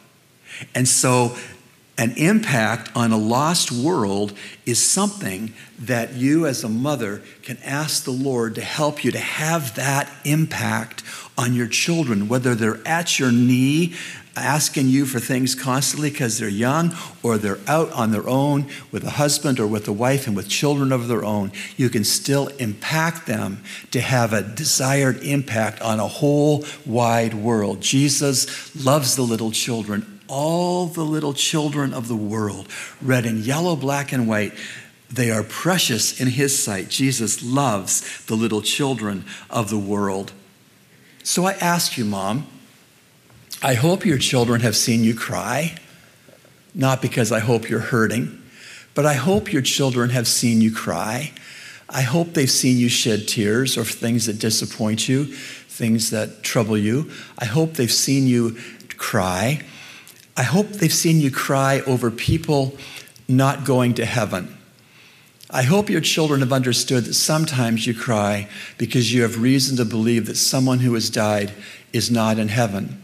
And 0.75 0.87
so 0.87 1.37
an 2.01 2.15
impact 2.17 2.91
on 2.97 3.13
a 3.13 3.19
lost 3.19 3.71
world 3.71 4.33
is 4.65 4.83
something 4.83 5.53
that 5.79 6.15
you, 6.15 6.47
as 6.47 6.65
a 6.65 6.69
mother, 6.69 7.21
can 7.43 7.59
ask 7.63 8.05
the 8.05 8.11
Lord 8.11 8.55
to 8.55 8.63
help 8.63 9.05
you 9.05 9.11
to 9.11 9.19
have 9.19 9.75
that 9.75 10.11
impact 10.25 11.03
on 11.37 11.53
your 11.53 11.67
children, 11.67 12.27
whether 12.27 12.55
they're 12.55 12.81
at 12.89 13.19
your 13.19 13.31
knee 13.31 13.93
asking 14.35 14.89
you 14.89 15.05
for 15.05 15.21
things 15.21 15.55
constantly 15.55 16.09
because 16.09 16.39
they're 16.39 16.49
young 16.49 16.95
or 17.23 17.37
they're 17.37 17.59
out 17.67 17.93
on 17.93 18.13
their 18.13 18.27
own 18.27 18.67
with 18.91 19.05
a 19.05 19.11
husband 19.11 19.61
or 19.61 19.67
with 19.67 19.87
a 19.87 19.93
wife 19.93 20.27
and 20.27 20.35
with 20.35 20.49
children 20.49 20.93
of 20.93 21.07
their 21.07 21.23
own, 21.23 21.53
you 21.77 21.91
can 21.91 22.05
still 22.05 22.47
impact 22.59 23.27
them 23.27 23.63
to 23.91 24.01
have 24.01 24.33
a 24.33 24.41
desired 24.41 25.23
impact 25.23 25.83
on 25.83 26.01
a 26.01 26.09
whole 26.09 26.65
wide 26.87 27.35
world. 27.35 27.83
Jesus 27.83 28.75
loves 28.87 29.17
the 29.17 29.23
little 29.23 29.51
children 29.51 30.20
all 30.31 30.87
the 30.87 31.05
little 31.05 31.35
children 31.35 31.93
of 31.93 32.09
the 32.09 32.17
world, 32.17 32.69
red 33.03 33.27
and 33.27 33.41
yellow, 33.41 33.77
black 33.77 34.13
and 34.13 34.29
white. 34.29 34.55
They 35.11 35.31
are 35.31 35.43
precious 35.43 36.21
in 36.21 36.29
His 36.29 36.57
sight. 36.57 36.89
Jesus 36.89 37.43
loves 37.43 38.25
the 38.27 38.37
little 38.37 38.63
children 38.63 39.25
of 39.51 39.69
the 39.69 39.79
world. 39.79 40.33
So 41.25 41.45
I 41.45 41.53
ask 41.55 41.99
you, 41.99 42.05
Mom, 42.05 42.47
I 43.63 43.75
hope 43.75 44.07
your 44.07 44.19
children 44.19 44.61
have 44.63 44.77
seen 44.77 45.05
you 45.05 45.15
cry, 45.15 45.75
not 46.75 47.03
because 47.03 47.33
I 47.33 47.41
hope 47.41 47.69
you're 47.69 47.81
hurting, 47.81 48.41
but 48.95 49.05
I 49.05 49.15
hope 49.15 49.53
your 49.53 49.63
children 49.63 50.11
have 50.11 50.27
seen 50.27 50.61
you 50.61 50.73
cry. 50.73 51.33
I 51.89 52.03
hope 52.03 52.35
they've 52.35 52.51
seen 52.51 52.79
you 52.79 52.89
shed 52.89 53.27
tears 53.27 53.77
or 53.77 53.85
things 53.85 54.27
that 54.27 54.39
disappoint 54.39 55.09
you, 55.09 55.25
things 55.25 56.11
that 56.11 56.43
trouble 56.43 56.79
you. 56.79 57.11
I 57.39 57.47
hope 57.47 57.75
they've 57.75 57.91
seen 57.93 58.27
you 58.27 58.57
cry. 58.97 59.63
I 60.37 60.43
hope 60.43 60.69
they've 60.69 60.93
seen 60.93 61.21
you 61.21 61.31
cry 61.31 61.81
over 61.81 62.11
people 62.11 62.77
not 63.29 63.65
going 63.65 63.95
to 63.95 64.05
heaven. 64.05 64.57
I 65.53 65.63
hope 65.63 65.91
your 65.91 66.01
children 66.01 66.41
have 66.41 66.53
understood 66.53 67.05
that 67.05 67.15
sometimes 67.15 67.87
you 67.87 67.95
cry 67.95 68.49
because 68.79 69.13
you 69.13 69.23
have 69.23 69.43
reason 69.43 69.77
to 69.79 69.85
believe 69.85 70.27
that 70.27 70.37
someone 70.37 70.79
who 70.79 70.95
has 70.95 71.11
died 71.11 71.53
is 71.93 72.11
not 72.11 72.39
in 72.39 72.49
heaven 72.49 73.03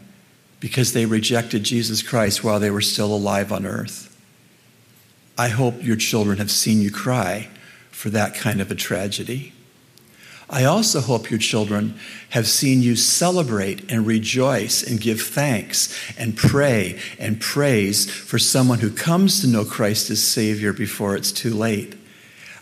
because 0.59 0.93
they 0.93 1.05
rejected 1.05 1.63
Jesus 1.63 2.01
Christ 2.01 2.43
while 2.43 2.59
they 2.59 2.71
were 2.71 2.81
still 2.81 3.13
alive 3.13 3.51
on 3.51 3.65
earth. 3.65 4.15
I 5.37 5.49
hope 5.49 5.83
your 5.83 5.97
children 5.97 6.37
have 6.37 6.49
seen 6.49 6.81
you 6.81 6.89
cry 6.89 7.49
for 7.91 8.09
that 8.09 8.33
kind 8.33 8.61
of 8.61 8.71
a 8.71 8.75
tragedy. 8.75 9.53
I 10.49 10.63
also 10.63 11.01
hope 11.01 11.29
your 11.29 11.39
children 11.39 11.99
have 12.29 12.47
seen 12.47 12.81
you 12.81 12.95
celebrate 12.95 13.91
and 13.91 14.07
rejoice 14.07 14.81
and 14.81 14.99
give 14.99 15.21
thanks 15.21 15.93
and 16.17 16.37
pray 16.37 16.99
and 17.19 17.41
praise 17.41 18.09
for 18.09 18.39
someone 18.39 18.79
who 18.79 18.89
comes 18.89 19.41
to 19.41 19.47
know 19.47 19.65
Christ 19.65 20.09
as 20.09 20.23
Savior 20.23 20.71
before 20.71 21.17
it's 21.17 21.33
too 21.33 21.53
late. 21.53 21.95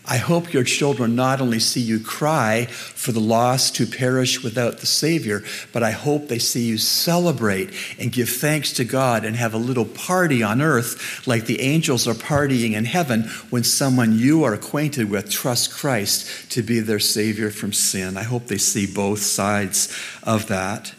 I 0.08 0.18
hope 0.18 0.52
your 0.52 0.62
children 0.62 1.16
not 1.16 1.40
only 1.40 1.58
see 1.58 1.80
you 1.80 1.98
cry 1.98 2.66
for 2.66 3.10
the 3.10 3.20
lost 3.20 3.76
who 3.76 3.86
perish 3.86 4.40
without 4.40 4.78
the 4.78 4.86
Savior, 4.86 5.42
but 5.72 5.82
I 5.82 5.90
hope 5.90 6.28
they 6.28 6.38
see 6.38 6.64
you 6.64 6.78
celebrate 6.78 7.72
and 7.98 8.12
give 8.12 8.28
thanks 8.28 8.72
to 8.74 8.84
God 8.84 9.24
and 9.24 9.34
have 9.34 9.52
a 9.52 9.58
little 9.58 9.84
party 9.84 10.44
on 10.44 10.62
earth 10.62 11.26
like 11.26 11.46
the 11.46 11.60
angels 11.60 12.06
are 12.06 12.14
partying 12.14 12.74
in 12.74 12.84
heaven 12.84 13.24
when 13.50 13.64
someone 13.64 14.16
you 14.16 14.44
are 14.44 14.54
acquainted 14.54 15.10
with 15.10 15.28
trusts 15.28 15.66
Christ 15.66 16.52
to 16.52 16.62
be 16.62 16.78
their 16.78 17.00
Savior 17.00 17.50
from 17.50 17.72
sin. 17.72 18.16
I 18.16 18.22
hope 18.22 18.46
they 18.46 18.58
see 18.58 18.86
both 18.86 19.20
sides 19.20 19.92
of 20.22 20.46
that. 20.46 20.94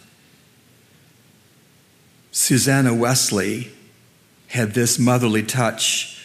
Susanna 2.31 2.93
Wesley 2.93 3.71
had 4.47 4.73
this 4.73 4.99
motherly 4.99 5.43
touch 5.43 6.16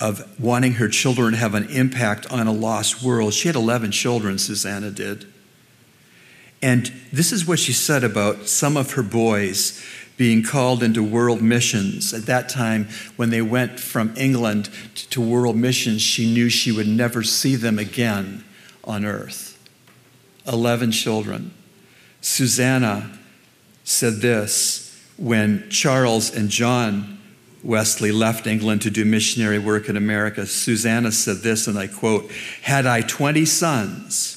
of 0.00 0.40
wanting 0.40 0.74
her 0.74 0.88
children 0.88 1.32
to 1.32 1.38
have 1.38 1.54
an 1.54 1.68
impact 1.68 2.30
on 2.32 2.46
a 2.46 2.52
lost 2.52 3.02
world. 3.02 3.34
She 3.34 3.48
had 3.48 3.54
11 3.54 3.90
children, 3.90 4.38
Susanna 4.38 4.90
did. 4.90 5.26
And 6.62 6.92
this 7.12 7.32
is 7.32 7.46
what 7.46 7.58
she 7.58 7.72
said 7.72 8.02
about 8.02 8.48
some 8.48 8.76
of 8.76 8.92
her 8.92 9.02
boys 9.02 9.82
being 10.16 10.42
called 10.42 10.82
into 10.82 11.02
world 11.02 11.40
missions. 11.40 12.12
At 12.12 12.26
that 12.26 12.48
time, 12.48 12.88
when 13.16 13.30
they 13.30 13.40
went 13.40 13.80
from 13.80 14.12
England 14.16 14.68
to 14.94 15.20
world 15.20 15.56
missions, 15.56 16.02
she 16.02 16.30
knew 16.32 16.50
she 16.50 16.72
would 16.72 16.88
never 16.88 17.22
see 17.22 17.56
them 17.56 17.78
again 17.78 18.44
on 18.84 19.04
earth. 19.06 19.56
11 20.46 20.92
children. 20.92 21.52
Susanna 22.20 23.18
said 23.84 24.16
this 24.16 24.86
when 25.16 25.68
Charles 25.70 26.34
and 26.34 26.50
John 26.50 27.19
Wesley 27.62 28.12
left 28.12 28.46
England 28.46 28.82
to 28.82 28.90
do 28.90 29.04
missionary 29.04 29.58
work 29.58 29.88
in 29.88 29.96
America, 29.96 30.46
Susanna 30.46 31.12
said 31.12 31.38
this, 31.38 31.66
and 31.66 31.78
I 31.78 31.86
quote 31.86 32.30
Had 32.62 32.86
I 32.86 33.02
20 33.02 33.44
sons, 33.44 34.36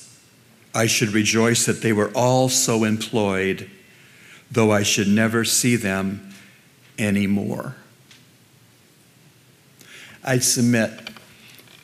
I 0.76 0.88
should 0.88 1.10
rejoice 1.10 1.66
that 1.66 1.82
they 1.82 1.94
were 1.94 2.12
all 2.14 2.50
so 2.50 2.84
employed, 2.84 3.70
though 4.52 4.72
I 4.72 4.84
should 4.84 5.08
never 5.08 5.46
see 5.46 5.76
them 5.76 6.34
anymore. 6.98 7.76
I'd 10.24 10.44
submit 10.44 11.13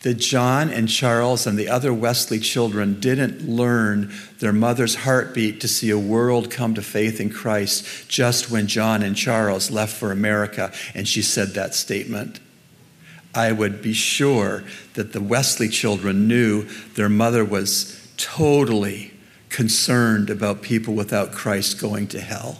that 0.01 0.15
John 0.15 0.69
and 0.69 0.87
Charles 0.87 1.45
and 1.45 1.57
the 1.57 1.67
other 1.67 1.93
Wesley 1.93 2.39
children 2.39 2.99
didn't 2.99 3.47
learn 3.47 4.13
their 4.39 4.53
mother's 4.53 4.95
heartbeat 4.95 5.59
to 5.61 5.67
see 5.67 5.89
a 5.89 5.99
world 5.99 6.49
come 6.49 6.73
to 6.75 6.81
faith 6.81 7.19
in 7.19 7.29
Christ 7.29 8.07
just 8.07 8.49
when 8.49 8.67
John 8.67 9.03
and 9.03 9.15
Charles 9.15 9.69
left 9.69 9.93
for 9.93 10.11
America 10.11 10.71
and 10.93 11.07
she 11.07 11.21
said 11.21 11.49
that 11.49 11.75
statement. 11.75 12.39
I 13.35 13.51
would 13.51 13.81
be 13.81 13.93
sure 13.93 14.63
that 14.93 15.13
the 15.13 15.21
Wesley 15.21 15.67
children 15.67 16.27
knew 16.27 16.63
their 16.95 17.09
mother 17.09 17.43
was 17.43 18.09
totally 18.17 19.11
concerned 19.49 20.29
about 20.29 20.61
people 20.61 20.93
without 20.93 21.31
Christ 21.31 21.79
going 21.79 22.07
to 22.07 22.21
hell. 22.21 22.59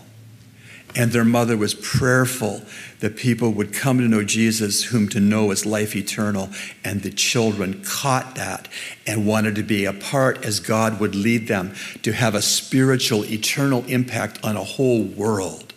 And 0.95 1.12
their 1.12 1.25
mother 1.25 1.56
was 1.56 1.75
prayerful 1.75 2.63
that 2.99 3.15
people 3.15 3.52
would 3.52 3.73
come 3.73 3.99
to 3.99 4.08
know 4.08 4.23
Jesus, 4.23 4.86
whom 4.86 5.08
to 5.10 5.19
know 5.19 5.52
is 5.52 5.65
life 5.65 5.95
eternal. 5.95 6.49
And 6.84 7.02
the 7.02 7.12
children 7.12 7.84
caught 7.84 8.36
that 8.36 8.67
and 9.06 9.28
wanted 9.28 9.56
to 9.56 9.63
be 9.63 9.86
a 9.86 9.93
part 9.93 10.43
as 10.43 10.60
God 10.60 10.99
would 10.99 11.15
lead 11.15 11.47
them 11.47 11.73
to 12.02 12.12
have 12.12 12.34
a 12.34 12.41
spiritual, 12.41 13.23
eternal 13.25 13.86
impact 13.86 14.43
on 14.43 14.58
a 14.58 14.63
whole 14.63 15.04
world. 15.04 15.73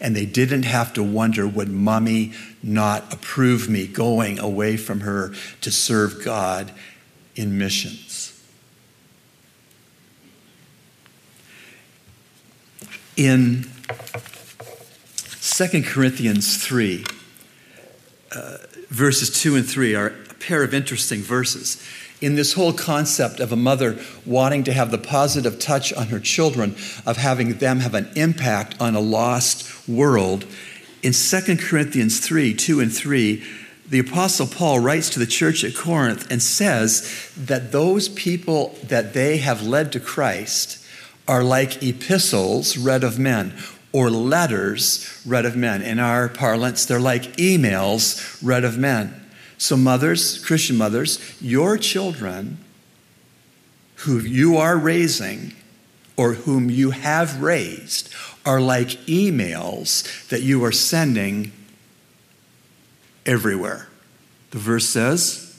And 0.00 0.16
they 0.16 0.26
didn't 0.26 0.64
have 0.64 0.92
to 0.94 1.02
wonder 1.02 1.46
would 1.46 1.68
mommy 1.68 2.32
not 2.62 3.12
approve 3.12 3.68
me 3.68 3.86
going 3.86 4.38
away 4.38 4.76
from 4.76 5.00
her 5.00 5.34
to 5.60 5.70
serve 5.70 6.24
God 6.24 6.72
in 7.36 7.58
missions. 7.58 8.30
In 13.16 13.70
2 15.56 15.84
Corinthians 15.84 16.56
3, 16.66 17.04
uh, 18.34 18.56
verses 18.88 19.40
2 19.40 19.54
and 19.54 19.64
3 19.64 19.94
are 19.94 20.08
a 20.08 20.34
pair 20.34 20.64
of 20.64 20.74
interesting 20.74 21.20
verses. 21.20 21.80
In 22.20 22.34
this 22.34 22.54
whole 22.54 22.72
concept 22.72 23.38
of 23.38 23.52
a 23.52 23.56
mother 23.56 23.96
wanting 24.26 24.64
to 24.64 24.72
have 24.72 24.90
the 24.90 24.98
positive 24.98 25.60
touch 25.60 25.92
on 25.92 26.08
her 26.08 26.18
children, 26.18 26.74
of 27.06 27.18
having 27.18 27.58
them 27.58 27.78
have 27.78 27.94
an 27.94 28.10
impact 28.16 28.80
on 28.80 28.96
a 28.96 29.00
lost 29.00 29.88
world, 29.88 30.44
in 31.04 31.12
2 31.12 31.56
Corinthians 31.58 32.18
3 32.18 32.52
2 32.54 32.80
and 32.80 32.92
3, 32.92 33.44
the 33.88 34.00
Apostle 34.00 34.48
Paul 34.48 34.80
writes 34.80 35.08
to 35.10 35.20
the 35.20 35.24
church 35.24 35.62
at 35.62 35.76
Corinth 35.76 36.28
and 36.32 36.42
says 36.42 37.30
that 37.36 37.70
those 37.70 38.08
people 38.08 38.76
that 38.82 39.14
they 39.14 39.36
have 39.36 39.62
led 39.62 39.92
to 39.92 40.00
Christ 40.00 40.84
are 41.28 41.44
like 41.44 41.80
epistles 41.80 42.76
read 42.76 43.04
of 43.04 43.20
men 43.20 43.56
or 43.94 44.10
letters 44.10 45.22
read 45.24 45.46
of 45.46 45.54
men. 45.56 45.80
In 45.80 46.00
our 46.00 46.28
parlance, 46.28 46.84
they're 46.84 47.00
like 47.00 47.36
emails 47.36 48.38
read 48.42 48.64
of 48.64 48.76
men. 48.76 49.24
So, 49.56 49.76
mothers, 49.76 50.44
Christian 50.44 50.76
mothers, 50.76 51.20
your 51.40 51.78
children 51.78 52.58
who 53.98 54.18
you 54.18 54.56
are 54.56 54.76
raising 54.76 55.54
or 56.16 56.34
whom 56.34 56.70
you 56.70 56.90
have 56.90 57.40
raised 57.40 58.12
are 58.44 58.60
like 58.60 58.88
emails 59.06 60.28
that 60.28 60.42
you 60.42 60.64
are 60.64 60.72
sending 60.72 61.52
everywhere. 63.24 63.86
The 64.50 64.58
verse 64.58 64.86
says, 64.86 65.56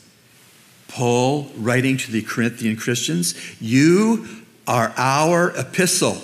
Paul 0.89 1.49
writing 1.55 1.95
to 1.97 2.11
the 2.11 2.21
Corinthian 2.21 2.75
Christians, 2.75 3.33
You 3.61 4.27
are 4.67 4.93
our 4.97 5.51
epistle 5.57 6.21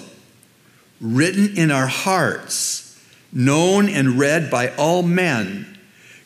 written 1.01 1.57
in 1.57 1.71
our 1.71 1.87
hearts, 1.87 2.97
known 3.33 3.89
and 3.89 4.19
read 4.19 4.49
by 4.51 4.73
all 4.75 5.01
men. 5.01 5.79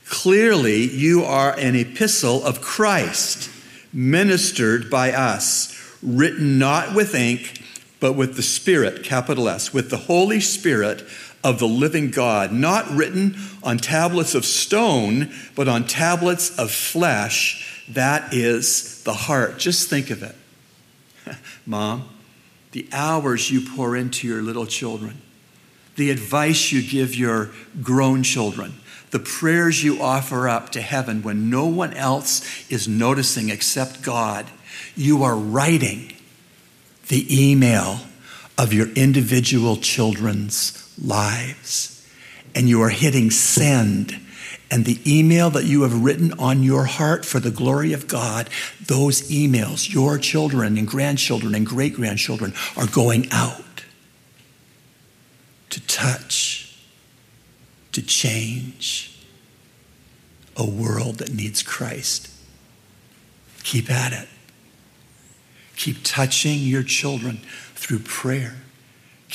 Clearly, 0.08 0.84
you 0.84 1.24
are 1.24 1.58
an 1.58 1.76
epistle 1.76 2.44
of 2.44 2.62
Christ, 2.62 3.50
ministered 3.94 4.90
by 4.90 5.14
us, 5.14 5.98
written 6.04 6.60
not 6.60 6.94
with 6.94 7.16
ink, 7.16 7.64
but 8.00 8.14
with 8.14 8.36
the 8.36 8.44
Spirit, 8.44 9.04
capital 9.04 9.48
S, 9.48 9.74
with 9.74 9.90
the 9.90 9.98
Holy 9.98 10.42
Spirit 10.42 11.04
of 11.44 11.60
the 11.60 11.68
living 11.68 12.12
God, 12.12 12.52
not 12.52 12.90
written 12.90 13.36
on 13.64 13.78
tablets 13.78 14.36
of 14.36 14.46
stone, 14.46 15.32
but 15.56 15.68
on 15.68 15.86
tablets 15.86 16.58
of 16.60 16.70
flesh. 16.70 17.84
That 17.90 18.34
is 18.34 19.04
the 19.04 19.14
heart. 19.14 19.58
Just 19.58 19.90
think 19.90 20.10
of 20.10 20.24
it. 20.24 20.36
Mom, 21.66 22.10
the 22.76 22.90
hours 22.92 23.50
you 23.50 23.62
pour 23.62 23.96
into 23.96 24.28
your 24.28 24.42
little 24.42 24.66
children, 24.66 25.22
the 25.96 26.12
advice 26.12 26.74
you 26.74 26.82
give 26.86 27.16
your 27.16 27.50
grown 27.82 28.22
children, 28.22 28.74
the 29.12 29.20
prayers 29.20 29.82
you 29.82 30.02
offer 30.02 30.50
up 30.50 30.72
to 30.72 30.82
heaven 30.82 31.24
when 31.24 31.50
no 31.50 31.66
one 31.68 31.94
else 31.94 32.70
is 32.70 32.86
noticing 32.86 33.48
except 33.48 34.02
God. 34.02 34.46
You 34.94 35.24
are 35.24 35.38
writing 35.38 36.18
the 37.08 37.26
email 37.50 38.00
of 38.58 38.74
your 38.74 38.90
individual 38.90 39.78
children's 39.78 40.94
lives. 41.02 42.06
And 42.54 42.68
you 42.68 42.82
are 42.82 42.90
hitting 42.90 43.32
send 43.32 44.20
and 44.76 44.84
the 44.84 45.00
email 45.08 45.50
that 45.52 45.64
you 45.64 45.84
have 45.84 46.04
written 46.04 46.34
on 46.34 46.62
your 46.62 46.84
heart 46.84 47.24
for 47.24 47.40
the 47.40 47.50
glory 47.50 47.94
of 47.94 48.10
God, 48.10 48.50
those 48.86 49.22
emails, 49.30 49.90
your 49.90 50.18
children 50.18 50.78
and 50.78 50.86
grandchildren 50.86 51.56
and 51.56 51.66
great 51.66 51.94
grandchildren, 51.94 52.54
are 52.76 52.86
going 52.86 53.26
out 53.32 53.86
to 55.70 55.80
touch, 55.88 56.78
to 57.94 58.02
change 58.02 59.18
a 60.58 60.70
world 60.70 61.20
that 61.20 61.34
needs 61.34 61.64
Christ. 61.64 62.30
Keep 63.64 63.90
at 63.90 64.12
it. 64.12 64.28
Keep 65.78 66.00
touching 66.04 66.60
your 66.60 66.84
children 66.84 67.38
through 67.76 68.00
prayer 68.00 68.58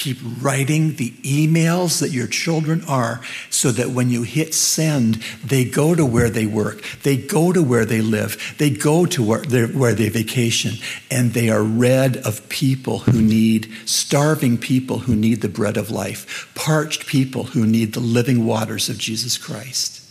Keep 0.00 0.16
writing 0.40 0.94
the 0.94 1.10
emails 1.24 2.00
that 2.00 2.10
your 2.10 2.26
children 2.26 2.82
are 2.88 3.20
so 3.50 3.70
that 3.70 3.90
when 3.90 4.08
you 4.08 4.22
hit 4.22 4.54
send, 4.54 5.16
they 5.44 5.62
go 5.62 5.94
to 5.94 6.06
where 6.06 6.30
they 6.30 6.46
work, 6.46 6.82
they 7.02 7.18
go 7.18 7.52
to 7.52 7.62
where 7.62 7.84
they 7.84 8.00
live, 8.00 8.54
they 8.56 8.70
go 8.70 9.04
to 9.04 9.22
where, 9.22 9.42
where 9.66 9.92
they 9.92 10.08
vacation, 10.08 10.76
and 11.10 11.34
they 11.34 11.50
are 11.50 11.62
read 11.62 12.16
of 12.16 12.48
people 12.48 13.00
who 13.00 13.20
need, 13.20 13.70
starving 13.84 14.56
people 14.56 15.00
who 15.00 15.14
need 15.14 15.42
the 15.42 15.50
bread 15.50 15.76
of 15.76 15.90
life, 15.90 16.50
parched 16.54 17.06
people 17.06 17.44
who 17.44 17.66
need 17.66 17.92
the 17.92 18.00
living 18.00 18.46
waters 18.46 18.88
of 18.88 18.96
Jesus 18.96 19.36
Christ. 19.36 20.02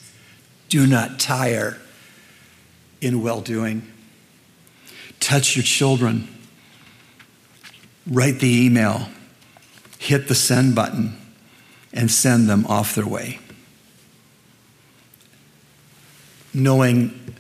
Do 0.68 0.86
not 0.86 1.20
tire 1.20 1.80
in 3.02 3.24
well 3.24 3.42
doing. 3.42 3.92
Touch 5.20 5.56
your 5.56 5.64
children. 5.64 6.28
Write 8.06 8.40
the 8.40 8.66
email 8.68 9.08
hit 10.00 10.30
the 10.30 10.34
send 10.34 10.74
button 10.74 11.16
and 11.94 12.10
send 12.10 12.50
them 12.50 12.66
off 12.66 12.96
their 12.96 13.06
way. 13.06 13.38
Knowing 16.54 17.36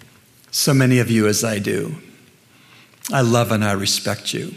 so 0.51 0.73
many 0.73 0.99
of 0.99 1.09
you 1.09 1.25
as 1.25 1.43
I 1.43 1.57
do, 1.57 1.95
I 3.11 3.21
love 3.21 3.51
and 3.51 3.63
I 3.63 3.71
respect 3.71 4.33
you. 4.33 4.53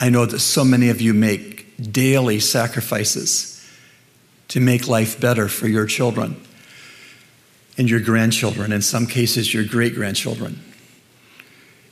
I 0.00 0.08
know 0.08 0.26
that 0.26 0.40
so 0.40 0.64
many 0.64 0.88
of 0.88 1.00
you 1.00 1.14
make 1.14 1.92
daily 1.92 2.40
sacrifices 2.40 3.64
to 4.48 4.58
make 4.58 4.88
life 4.88 5.20
better 5.20 5.48
for 5.48 5.68
your 5.68 5.86
children 5.86 6.40
and 7.78 7.88
your 7.88 8.00
grandchildren, 8.00 8.72
in 8.72 8.82
some 8.82 9.06
cases, 9.06 9.52
your 9.52 9.64
great 9.64 9.94
grandchildren. 9.94 10.60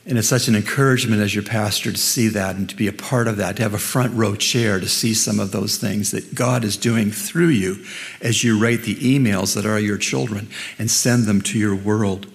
And 0.05 0.17
it's 0.17 0.27
such 0.27 0.47
an 0.47 0.55
encouragement 0.55 1.21
as 1.21 1.35
your 1.35 1.43
pastor 1.43 1.91
to 1.91 1.97
see 1.97 2.27
that 2.29 2.55
and 2.55 2.67
to 2.69 2.75
be 2.75 2.87
a 2.87 2.93
part 2.93 3.27
of 3.27 3.37
that, 3.37 3.57
to 3.57 3.63
have 3.63 3.75
a 3.75 3.79
front 3.79 4.13
row 4.15 4.35
chair 4.35 4.79
to 4.79 4.89
see 4.89 5.13
some 5.13 5.39
of 5.39 5.51
those 5.51 5.77
things 5.77 6.09
that 6.11 6.33
God 6.33 6.63
is 6.63 6.75
doing 6.75 7.11
through 7.11 7.49
you 7.49 7.85
as 8.19 8.43
you 8.43 8.59
write 8.59 8.81
the 8.81 8.95
emails 8.95 9.53
that 9.53 9.65
are 9.65 9.79
your 9.79 9.99
children 9.99 10.49
and 10.79 10.89
send 10.89 11.25
them 11.25 11.41
to 11.43 11.59
your 11.59 11.75
world. 11.75 12.25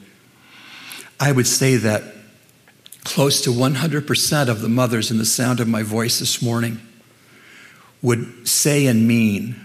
I 1.19 1.33
would 1.33 1.47
say 1.49 1.77
that 1.77 2.05
close 3.03 3.41
to 3.43 3.51
100% 3.51 4.49
of 4.49 4.61
the 4.61 4.69
mothers 4.69 5.11
in 5.11 5.19
the 5.19 5.25
sound 5.25 5.59
of 5.59 5.67
my 5.67 5.83
voice 5.83 6.21
this 6.21 6.41
morning 6.41 6.81
would 8.01 8.47
say 8.47 8.87
and 8.87 9.09
mean, 9.09 9.57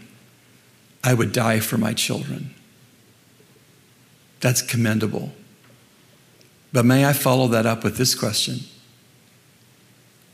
I 1.03 1.13
would 1.13 1.31
die 1.31 1.59
for 1.59 1.77
my 1.77 1.93
children. 1.93 2.55
That's 4.39 4.61
commendable. 4.61 5.33
But 6.73 6.85
may 6.85 7.05
I 7.05 7.13
follow 7.13 7.47
that 7.49 7.65
up 7.65 7.83
with 7.83 7.97
this 7.97 8.15
question? 8.15 8.59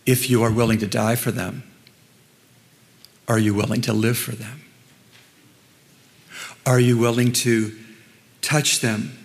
If 0.05 0.29
you 0.29 0.43
are 0.43 0.51
willing 0.51 0.79
to 0.79 0.87
die 0.87 1.15
for 1.15 1.31
them, 1.31 1.63
are 3.27 3.39
you 3.39 3.53
willing 3.53 3.81
to 3.81 3.93
live 3.93 4.17
for 4.17 4.31
them? 4.31 4.61
Are 6.65 6.79
you 6.79 6.97
willing 6.97 7.33
to 7.33 7.77
touch 8.41 8.79
them 8.79 9.17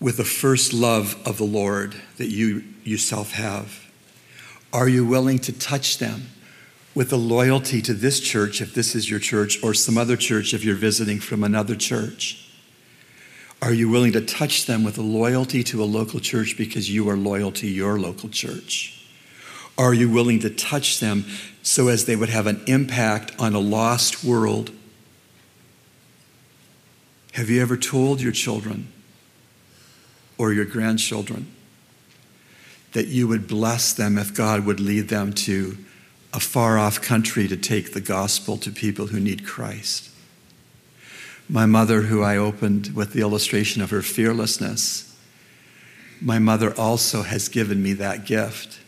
with 0.00 0.16
the 0.16 0.24
first 0.24 0.74
love 0.74 1.16
of 1.26 1.38
the 1.38 1.44
Lord 1.44 1.94
that 2.18 2.28
you 2.28 2.64
yourself 2.82 3.32
have? 3.32 3.86
Are 4.72 4.88
you 4.88 5.06
willing 5.06 5.38
to 5.40 5.52
touch 5.52 5.98
them 5.98 6.28
with 6.94 7.10
the 7.10 7.18
loyalty 7.18 7.80
to 7.82 7.94
this 7.94 8.20
church, 8.20 8.60
if 8.60 8.74
this 8.74 8.94
is 8.94 9.08
your 9.08 9.20
church, 9.20 9.62
or 9.62 9.72
some 9.72 9.96
other 9.96 10.16
church 10.16 10.52
if 10.52 10.64
you're 10.64 10.74
visiting 10.74 11.20
from 11.20 11.42
another 11.42 11.74
church? 11.74 12.43
Are 13.64 13.72
you 13.72 13.88
willing 13.88 14.12
to 14.12 14.20
touch 14.20 14.66
them 14.66 14.84
with 14.84 14.98
a 14.98 15.02
loyalty 15.02 15.64
to 15.64 15.82
a 15.82 15.86
local 15.86 16.20
church 16.20 16.54
because 16.58 16.90
you 16.90 17.08
are 17.08 17.16
loyal 17.16 17.50
to 17.52 17.66
your 17.66 17.98
local 17.98 18.28
church? 18.28 19.08
Are 19.78 19.94
you 19.94 20.10
willing 20.10 20.38
to 20.40 20.50
touch 20.50 21.00
them 21.00 21.24
so 21.62 21.88
as 21.88 22.04
they 22.04 22.14
would 22.14 22.28
have 22.28 22.46
an 22.46 22.62
impact 22.66 23.32
on 23.38 23.54
a 23.54 23.58
lost 23.58 24.22
world? 24.22 24.70
Have 27.32 27.48
you 27.48 27.62
ever 27.62 27.78
told 27.78 28.20
your 28.20 28.32
children 28.32 28.92
or 30.36 30.52
your 30.52 30.66
grandchildren 30.66 31.50
that 32.92 33.06
you 33.06 33.26
would 33.26 33.48
bless 33.48 33.94
them 33.94 34.18
if 34.18 34.34
God 34.34 34.66
would 34.66 34.78
lead 34.78 35.08
them 35.08 35.32
to 35.32 35.78
a 36.34 36.40
far 36.40 36.76
off 36.78 37.00
country 37.00 37.48
to 37.48 37.56
take 37.56 37.94
the 37.94 38.02
gospel 38.02 38.58
to 38.58 38.70
people 38.70 39.06
who 39.06 39.20
need 39.20 39.46
Christ? 39.46 40.10
My 41.48 41.66
mother, 41.66 42.02
who 42.02 42.22
I 42.22 42.36
opened 42.36 42.94
with 42.94 43.12
the 43.12 43.20
illustration 43.20 43.82
of 43.82 43.90
her 43.90 44.02
fearlessness, 44.02 45.14
my 46.20 46.38
mother 46.38 46.72
also 46.78 47.22
has 47.22 47.48
given 47.48 47.82
me 47.82 47.92
that 47.94 48.24
gift. 48.24 48.80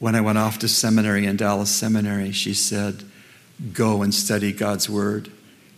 When 0.00 0.14
I 0.14 0.20
went 0.20 0.38
off 0.38 0.58
to 0.60 0.68
seminary 0.68 1.26
in 1.26 1.36
Dallas 1.36 1.70
Seminary, 1.70 2.32
she 2.32 2.52
said, 2.52 3.04
Go 3.72 4.02
and 4.02 4.12
study 4.12 4.52
God's 4.52 4.88
Word 4.88 5.30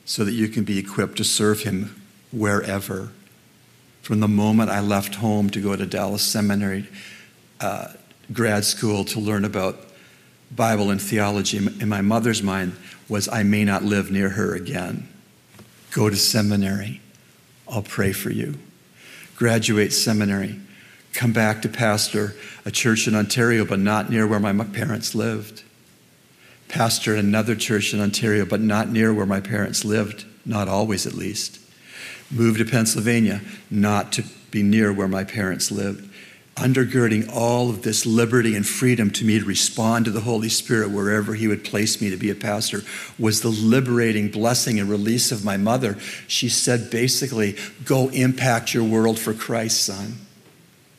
so 0.05 0.24
that 0.24 0.32
you 0.32 0.48
can 0.48 0.64
be 0.64 0.78
equipped 0.78 1.16
to 1.18 1.24
serve 1.24 1.62
Him 1.62 2.00
wherever. 2.30 3.11
From 4.00 4.20
the 4.20 4.28
moment 4.28 4.70
I 4.70 4.80
left 4.80 5.16
home 5.16 5.50
to 5.50 5.61
go 5.61 5.76
to 5.76 5.84
Dallas 5.86 6.22
Seminary 6.22 6.86
uh, 7.61 7.88
grad 8.32 8.64
school 8.64 9.05
to 9.07 9.20
learn 9.20 9.44
about 9.44 9.76
Bible 10.50 10.90
and 10.90 11.00
theology, 11.00 11.59
in 11.59 11.88
my 11.88 12.00
mother's 12.00 12.42
mind 12.42 12.74
was 13.09 13.28
I 13.28 13.42
may 13.42 13.64
not 13.64 13.82
live 13.82 14.11
near 14.11 14.30
her 14.30 14.55
again. 14.55 15.09
Go 15.93 16.09
to 16.09 16.16
seminary. 16.16 17.01
I'll 17.68 17.82
pray 17.82 18.12
for 18.12 18.30
you. 18.30 18.59
Graduate 19.36 19.93
seminary. 19.93 20.59
Come 21.12 21.32
back 21.32 21.62
to 21.62 21.68
pastor 21.68 22.34
a 22.64 22.70
church 22.70 23.07
in 23.07 23.14
Ontario, 23.14 23.64
but 23.64 23.78
not 23.78 24.11
near 24.11 24.26
where 24.26 24.40
my 24.40 24.53
parents 24.64 25.14
lived. 25.14 25.62
Pastor 26.68 27.14
another 27.14 27.55
church 27.55 27.93
in 27.93 28.01
Ontario, 28.01 28.47
but 28.47 28.61
not 28.61 28.88
near 28.88 29.12
where 29.12 29.26
my 29.26 29.40
parents 29.40 29.84
lived, 29.84 30.24
not 30.47 30.68
always 30.68 31.07
at 31.07 31.12
least. 31.12 31.59
Move 32.30 32.57
to 32.57 32.64
Pennsylvania, 32.64 33.43
not 33.70 34.12
to 34.12 34.24
be 34.51 34.62
near 34.62 34.93
where 34.93 35.09
my 35.09 35.24
parents 35.24 35.70
lived 35.70 36.12
undergirding 36.57 37.30
all 37.32 37.70
of 37.70 37.82
this 37.82 38.05
liberty 38.05 38.55
and 38.55 38.66
freedom 38.66 39.11
to 39.11 39.24
me 39.24 39.38
to 39.38 39.44
respond 39.44 40.05
to 40.05 40.11
the 40.11 40.20
Holy 40.20 40.48
Spirit 40.48 40.90
wherever 40.90 41.34
He 41.34 41.48
would 41.48 41.64
place 41.64 42.00
me 42.00 42.11
to 42.11 42.16
be 42.16 42.30
a 42.30 42.34
pastor 42.34 42.82
was 43.18 43.40
the 43.40 43.48
liberating 43.48 44.30
blessing 44.30 44.78
and 44.78 44.88
release 44.88 45.32
of 45.32 45.44
my 45.44 45.57
mother. 45.57 45.98
She 46.28 46.48
said 46.48 46.90
basically, 46.90 47.57
Go 47.84 48.09
impact 48.11 48.74
your 48.74 48.84
world 48.84 49.18
for 49.18 49.32
Christ, 49.32 49.84
son. 49.84 50.18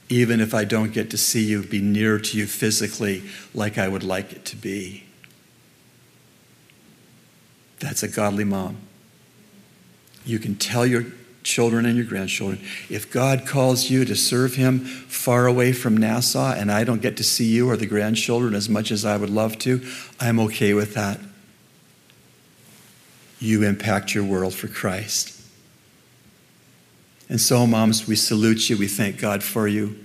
Even 0.09 0.41
if 0.41 0.53
I 0.53 0.63
don't 0.65 0.91
get 0.91 1.09
to 1.11 1.17
see 1.17 1.43
you, 1.43 1.63
be 1.63 1.81
near 1.81 2.19
to 2.19 2.37
you 2.37 2.45
physically 2.45 3.23
like 3.53 3.77
I 3.77 3.87
would 3.87 4.03
like 4.03 4.31
it 4.33 4.45
to 4.45 4.55
be. 4.55 5.05
That's 7.79 8.03
a 8.03 8.07
godly 8.07 8.43
mom. 8.43 8.77
You 10.25 10.39
can 10.39 10.55
tell 10.55 10.85
your 10.85 11.05
children 11.43 11.85
and 11.85 11.95
your 11.95 12.05
grandchildren. 12.05 12.61
If 12.89 13.11
God 13.11 13.45
calls 13.45 13.89
you 13.89 14.05
to 14.05 14.15
serve 14.15 14.55
Him 14.55 14.79
far 14.79 15.47
away 15.47 15.73
from 15.73 15.97
Nassau 15.97 16.53
and 16.53 16.71
I 16.71 16.83
don't 16.83 17.01
get 17.01 17.17
to 17.17 17.23
see 17.23 17.45
you 17.45 17.69
or 17.69 17.77
the 17.77 17.85
grandchildren 17.85 18.55
as 18.55 18.69
much 18.69 18.91
as 18.91 19.05
I 19.05 19.17
would 19.17 19.29
love 19.29 19.57
to, 19.59 19.85
I'm 20.19 20.39
okay 20.41 20.73
with 20.73 20.93
that. 20.93 21.19
You 23.39 23.63
impact 23.63 24.15
your 24.15 24.23
world 24.23 24.53
for 24.53 24.67
Christ. 24.67 25.41
And 27.29 27.39
so, 27.39 27.65
moms, 27.65 28.07
we 28.07 28.15
salute 28.15 28.69
you. 28.69 28.77
We 28.77 28.87
thank 28.87 29.19
God 29.19 29.43
for 29.43 29.67
you. 29.67 29.97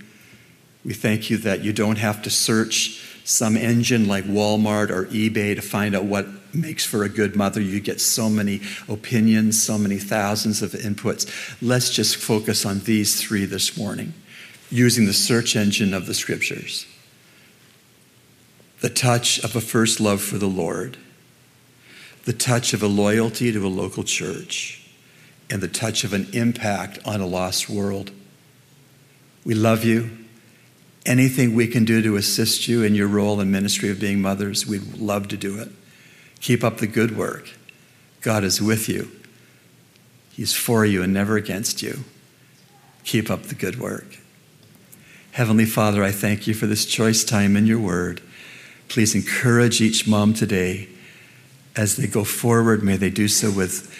We 0.83 0.93
thank 0.93 1.29
you 1.29 1.37
that 1.37 1.61
you 1.61 1.73
don't 1.73 1.97
have 1.97 2.21
to 2.23 2.29
search 2.29 3.05
some 3.23 3.55
engine 3.55 4.07
like 4.07 4.23
Walmart 4.23 4.89
or 4.89 5.05
eBay 5.05 5.55
to 5.55 5.61
find 5.61 5.95
out 5.95 6.05
what 6.05 6.25
makes 6.53 6.85
for 6.85 7.03
a 7.03 7.09
good 7.09 7.35
mother. 7.35 7.61
You 7.61 7.79
get 7.79 8.01
so 8.01 8.29
many 8.29 8.61
opinions, 8.87 9.61
so 9.61 9.77
many 9.77 9.97
thousands 9.97 10.61
of 10.61 10.71
inputs. 10.71 11.29
Let's 11.61 11.89
just 11.89 12.15
focus 12.17 12.65
on 12.65 12.79
these 12.79 13.21
three 13.21 13.45
this 13.45 13.77
morning 13.77 14.13
using 14.69 15.05
the 15.05 15.13
search 15.13 15.55
engine 15.55 15.93
of 15.93 16.05
the 16.05 16.13
scriptures. 16.13 16.85
The 18.81 18.89
touch 18.89 19.43
of 19.43 19.55
a 19.55 19.61
first 19.61 19.99
love 19.99 20.21
for 20.21 20.37
the 20.37 20.47
Lord, 20.47 20.97
the 22.25 22.33
touch 22.33 22.73
of 22.73 22.83
a 22.83 22.87
loyalty 22.87 23.51
to 23.51 23.65
a 23.65 23.67
local 23.67 24.03
church, 24.03 24.87
and 25.49 25.61
the 25.61 25.67
touch 25.67 26.03
of 26.03 26.13
an 26.13 26.27
impact 26.33 26.99
on 27.05 27.21
a 27.21 27.25
lost 27.25 27.69
world. 27.69 28.11
We 29.43 29.55
love 29.55 29.83
you. 29.83 30.11
Anything 31.05 31.55
we 31.55 31.67
can 31.67 31.85
do 31.85 32.01
to 32.01 32.17
assist 32.17 32.67
you 32.67 32.83
in 32.83 32.93
your 32.93 33.07
role 33.07 33.39
in 33.39 33.49
ministry 33.49 33.89
of 33.89 33.99
being 33.99 34.21
mothers, 34.21 34.67
we'd 34.67 34.97
love 34.97 35.27
to 35.29 35.37
do 35.37 35.59
it. 35.59 35.69
Keep 36.41 36.63
up 36.63 36.77
the 36.77 36.87
good 36.87 37.17
work. 37.17 37.49
God 38.21 38.43
is 38.43 38.61
with 38.61 38.89
you. 38.89 39.11
He's 40.31 40.53
for 40.53 40.85
you 40.85 41.03
and 41.03 41.13
never 41.13 41.35
against 41.35 41.81
you. 41.81 42.03
Keep 43.03 43.29
up 43.29 43.43
the 43.43 43.55
good 43.55 43.79
work. 43.79 44.19
Heavenly 45.31 45.65
Father, 45.65 46.03
I 46.03 46.11
thank 46.11 46.47
you 46.47 46.53
for 46.53 46.65
this 46.65 46.85
choice 46.85 47.23
time 47.23 47.55
in 47.55 47.65
your 47.65 47.79
word. 47.79 48.21
Please 48.87 49.15
encourage 49.15 49.81
each 49.81 50.07
mom 50.07 50.33
today 50.33 50.87
as 51.75 51.95
they 51.95 52.07
go 52.07 52.23
forward. 52.23 52.83
May 52.83 52.97
they 52.97 53.09
do 53.09 53.27
so 53.27 53.51
with 53.51 53.95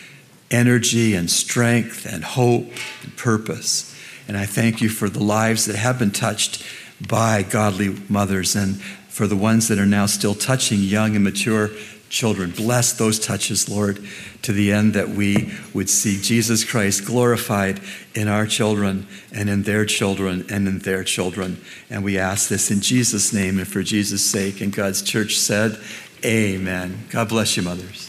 energy 0.52 1.14
and 1.14 1.30
strength 1.30 2.06
and 2.06 2.24
hope 2.24 2.72
and 3.04 3.16
purpose. 3.16 3.96
And 4.28 4.38
I 4.38 4.46
thank 4.46 4.82
you 4.82 4.90
for 4.90 5.10
the 5.10 5.24
lives 5.24 5.66
that 5.66 5.76
have 5.76 6.00
been 6.00 6.12
touched 6.12 6.64
by 7.06 7.44
godly 7.44 7.96
mothers 8.10 8.56
and 8.56 8.82
for 8.82 9.28
the 9.28 9.36
ones 9.36 9.68
that 9.68 9.80
are 9.80 9.86
now 9.86 10.06
still 10.06 10.36
touching 10.36 10.80
young 10.80 11.16
and 11.16 11.24
mature 11.24 11.70
children. 12.10 12.52
Bless 12.52 12.94
those 12.94 13.20
touches, 13.20 13.70
Lord, 13.70 14.04
to 14.42 14.52
the 14.52 14.72
end 14.72 14.94
that 14.94 15.10
we 15.10 15.54
would 15.74 15.90
see 15.90 16.20
Jesus 16.22 16.64
Christ 16.64 17.06
glorified 17.06 17.80
in 18.16 18.28
our 18.28 18.46
children 18.46 19.08
and 19.34 19.50
in 19.50 19.64
their 19.64 19.86
children 19.86 20.46
and 20.50 20.68
in 20.68 20.80
their 20.80 21.04
children. 21.04 21.62
And 21.90 22.04
we 22.04 22.18
ask 22.18 22.50
this 22.50 22.72
in 22.72 22.82
Jesus' 22.82 23.32
name 23.32 23.60
and 23.60 23.68
for 23.68 23.84
Jesus' 23.84 24.26
sake. 24.26 24.62
And 24.62 24.74
God's 24.74 25.02
church 25.02 25.38
said, 25.38 25.80
Amen. 26.26 27.06
God 27.12 27.30
bless 27.30 27.56
you, 27.56 27.64
mothers. 27.64 28.09